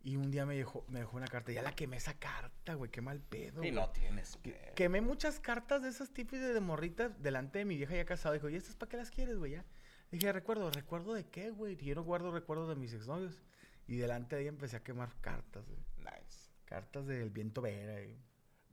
y 0.02 0.16
un 0.16 0.30
día 0.30 0.46
me 0.46 0.56
dejó, 0.56 0.84
me 0.88 1.00
dejó 1.00 1.18
una 1.18 1.26
carta. 1.28 1.52
Ya 1.52 1.60
la 1.62 1.74
quemé 1.76 1.98
esa 1.98 2.14
carta, 2.18 2.74
güey, 2.74 2.90
qué 2.90 3.02
mal 3.02 3.20
pedo. 3.20 3.56
Y 3.62 3.68
güey. 3.68 3.72
no 3.72 3.90
tienes 3.90 4.36
que... 4.38 4.72
Quemé 4.74 5.00
muchas 5.02 5.38
cartas 5.38 5.82
de 5.82 5.90
esas 5.90 6.10
típicas 6.14 6.52
de 6.54 6.60
morritas 6.60 7.22
delante 7.22 7.58
de 7.58 7.66
mi 7.66 7.76
vieja 7.76 7.94
ya 7.94 8.04
casada. 8.06 8.34
Dijo, 8.34 8.48
¿y 8.48 8.56
estas 8.56 8.74
para 8.76 8.88
qué 8.88 8.96
las 8.96 9.10
quieres, 9.10 9.36
güey? 9.36 9.52
Ya. 9.52 9.64
Dije, 10.10 10.32
recuerdo, 10.32 10.70
¿recuerdo 10.70 11.12
de 11.12 11.26
qué, 11.28 11.50
güey? 11.50 11.76
Y 11.78 11.84
yo 11.84 11.94
no 11.94 12.04
guardo 12.04 12.32
recuerdos 12.32 12.68
de 12.70 12.74
mis 12.76 12.92
exnovios. 12.94 13.42
Y 13.86 13.96
delante 13.96 14.34
de 14.36 14.42
ella 14.42 14.48
empecé 14.48 14.76
a 14.76 14.82
quemar 14.82 15.14
cartas, 15.20 15.66
güey. 15.68 15.80
Nice. 15.98 16.50
Cartas 16.64 17.06
del 17.06 17.28
viento 17.30 17.60
vera. 17.60 18.00
y- 18.02 18.18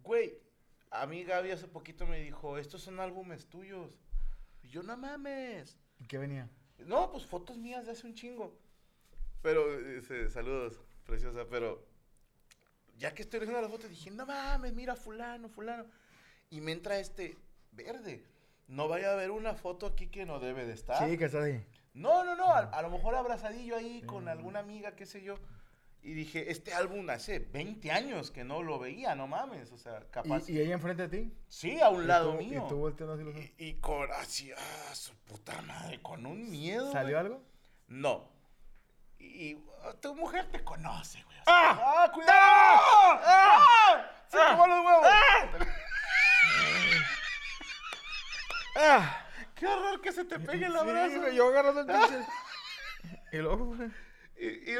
Güey, 0.01 0.39
a 0.91 1.05
mí 1.05 1.23
Gaby 1.23 1.51
hace 1.51 1.67
poquito 1.67 2.05
me 2.07 2.19
dijo, 2.19 2.57
estos 2.57 2.81
son 2.81 2.99
álbumes 2.99 3.47
tuyos. 3.47 3.99
Y 4.63 4.69
yo, 4.69 4.83
no 4.83 4.97
mames. 4.97 5.77
¿Y 5.99 6.05
qué 6.05 6.17
venía? 6.17 6.49
No, 6.79 7.11
pues 7.11 7.25
fotos 7.25 7.57
mías 7.57 7.85
de 7.85 7.91
hace 7.91 8.07
un 8.07 8.15
chingo. 8.15 8.57
Pero, 9.41 9.63
saludos, 10.29 10.79
preciosa, 11.05 11.45
pero 11.49 11.85
ya 12.97 13.13
que 13.13 13.21
estoy 13.21 13.39
viendo 13.39 13.61
las 13.61 13.71
fotos, 13.71 13.89
dije, 13.89 14.11
no 14.11 14.25
mames, 14.25 14.73
mira 14.73 14.95
fulano, 14.95 15.49
fulano. 15.49 15.85
Y 16.49 16.61
me 16.61 16.71
entra 16.71 16.99
este 16.99 17.37
verde. 17.71 18.25
no 18.67 18.87
vaya 18.87 19.09
a 19.09 19.13
haber 19.13 19.31
una 19.31 19.55
foto 19.55 19.87
aquí 19.87 20.07
que 20.07 20.25
no 20.25 20.39
debe 20.39 20.65
de 20.65 20.73
estar. 20.73 21.07
Sí, 21.09 21.17
que 21.17 21.25
está 21.25 21.43
ahí. 21.43 21.65
No, 21.93 22.23
no, 22.23 22.35
no, 22.35 22.45
a, 22.51 22.59
a 22.59 22.81
lo 22.81 22.89
mejor 22.89 23.15
abrazadillo 23.15 23.75
ahí 23.75 24.01
con 24.03 24.27
alguna 24.27 24.59
amiga, 24.59 24.95
qué 24.95 25.05
sé 25.05 25.21
yo. 25.21 25.39
Y 26.01 26.13
dije, 26.13 26.49
este 26.49 26.73
álbum 26.73 27.09
hace 27.09 27.39
20 27.39 27.91
años 27.91 28.31
que 28.31 28.43
no 28.45 28.63
lo 28.63 28.79
veía, 28.79 29.15
no 29.15 29.27
mames, 29.27 29.71
o 29.73 29.77
sea, 29.77 29.99
capaz. 30.11 30.47
¿Y, 30.49 30.53
y 30.53 30.59
ella 30.61 30.73
enfrente 30.75 31.07
de 31.07 31.17
ti? 31.25 31.33
sí, 31.49 31.79
a 31.81 31.89
un 31.89 32.03
¿Y 32.03 32.07
lado 32.07 32.31
tú- 32.31 32.37
mío. 32.37 32.63
Y 32.65 32.69
tú 32.69 32.77
volteando 32.77 33.13
así 33.15 33.23
los 33.23 33.35
ojos. 33.35 33.45
Y, 33.57 33.65
y 33.65 33.73
con 33.81 34.09
así, 34.13 34.51
ah, 34.57 34.95
su 34.95 35.13
puta 35.25 35.61
madre, 35.63 36.01
con 36.01 36.25
un 36.25 36.49
miedo. 36.49 36.89
¿Salió 36.91 37.17
güey. 37.17 37.25
algo? 37.25 37.43
No. 37.87 38.29
Y 39.19 39.57
ah, 39.83 39.93
tu 40.01 40.15
mujer 40.15 40.49
te 40.49 40.63
conoce, 40.63 41.21
güey. 41.23 41.37
o 41.39 41.43
sea, 41.43 41.53
¡Ah! 41.53 42.03
¡Ah, 42.05 42.11
cuidado! 42.13 43.19
¡Ah! 43.25 44.11
¡Se 44.29 44.37
tomó 44.37 44.67
los 44.67 44.85
huevos! 44.85 45.07
¡Ah! 48.75 49.25
¡Qué 49.55 49.65
horror 49.67 50.01
que 50.01 50.11
se 50.11 50.23
te 50.25 50.39
pegue 50.39 50.65
el 50.65 50.71
Sí, 50.71 50.77
abrazo! 50.77 51.19
güey, 51.19 51.35
yo 51.35 51.47
agarrando 51.49 51.81
el 51.81 51.87
pinche. 51.87 52.25
y 53.33 53.37
luego, 53.37 53.65
güey. 53.75 53.89
Y, 54.39 54.47
y 54.47 54.75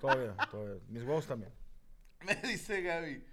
todo 0.00 0.16
bien. 0.18 0.34
Mis 0.88 1.02
huevos 1.02 1.26
también. 1.26 1.52
me 2.24 2.34
dice 2.36 2.80
Gaby, 2.82 3.24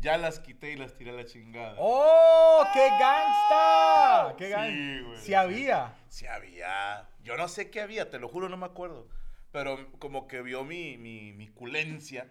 ya 0.00 0.16
las 0.18 0.38
quité 0.40 0.72
y 0.72 0.76
las 0.76 0.94
tiré 0.94 1.10
a 1.10 1.14
la 1.14 1.24
chingada. 1.24 1.74
¡Oh! 1.78 2.64
¡Qué 2.72 2.88
gangsta! 2.88 4.34
¡Qué 4.38 4.44
Sí, 4.46 4.50
gangsta! 4.50 5.06
güey, 5.08 5.18
Si 5.18 5.26
sí. 5.26 5.34
había. 5.34 5.94
Sí 6.08 6.26
había. 6.26 7.08
Yo 7.22 7.36
no 7.36 7.48
sé 7.48 7.70
qué 7.70 7.80
había, 7.80 8.10
te 8.10 8.18
lo 8.18 8.28
juro, 8.28 8.48
no 8.48 8.56
me 8.56 8.66
acuerdo. 8.66 9.08
Pero 9.52 9.90
como 9.98 10.26
que 10.28 10.42
vio 10.42 10.64
mi, 10.64 10.96
mi, 10.96 11.32
mi 11.32 11.48
culencia. 11.48 12.30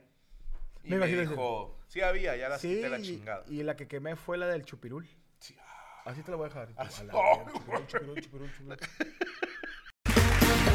Y 0.84 0.90
Me 0.92 0.98
me, 0.98 1.06
imagino, 1.08 1.24
sí. 1.24 1.30
dijo, 1.30 1.78
sí 1.88 2.02
había, 2.02 2.36
ya 2.38 2.50
las 2.50 2.62
Sí, 2.62 2.76
quité 2.76 2.90
la 2.90 3.02
chingada. 3.02 3.44
y 3.48 3.64
la 3.64 3.76
que 3.76 3.88
quemé 3.88 4.16
fue 4.16 4.38
la 4.38 4.48
del 4.48 4.64
chupirul. 4.64 5.08
Sí, 5.40 5.56
ah, 5.62 6.02
Así 6.06 6.24
te 6.24 6.32
la 6.32 6.38
voy 6.38 6.46
a 6.46 6.50
dejar. 6.50 6.70
Así- 6.78 7.02
A 7.02 7.04
la 7.06 7.14
Oh, 7.16 7.46
chupirul, 7.52 7.88
chupirul, 7.88 8.22
chupirul, 8.22 8.52
chupirul. 8.52 8.78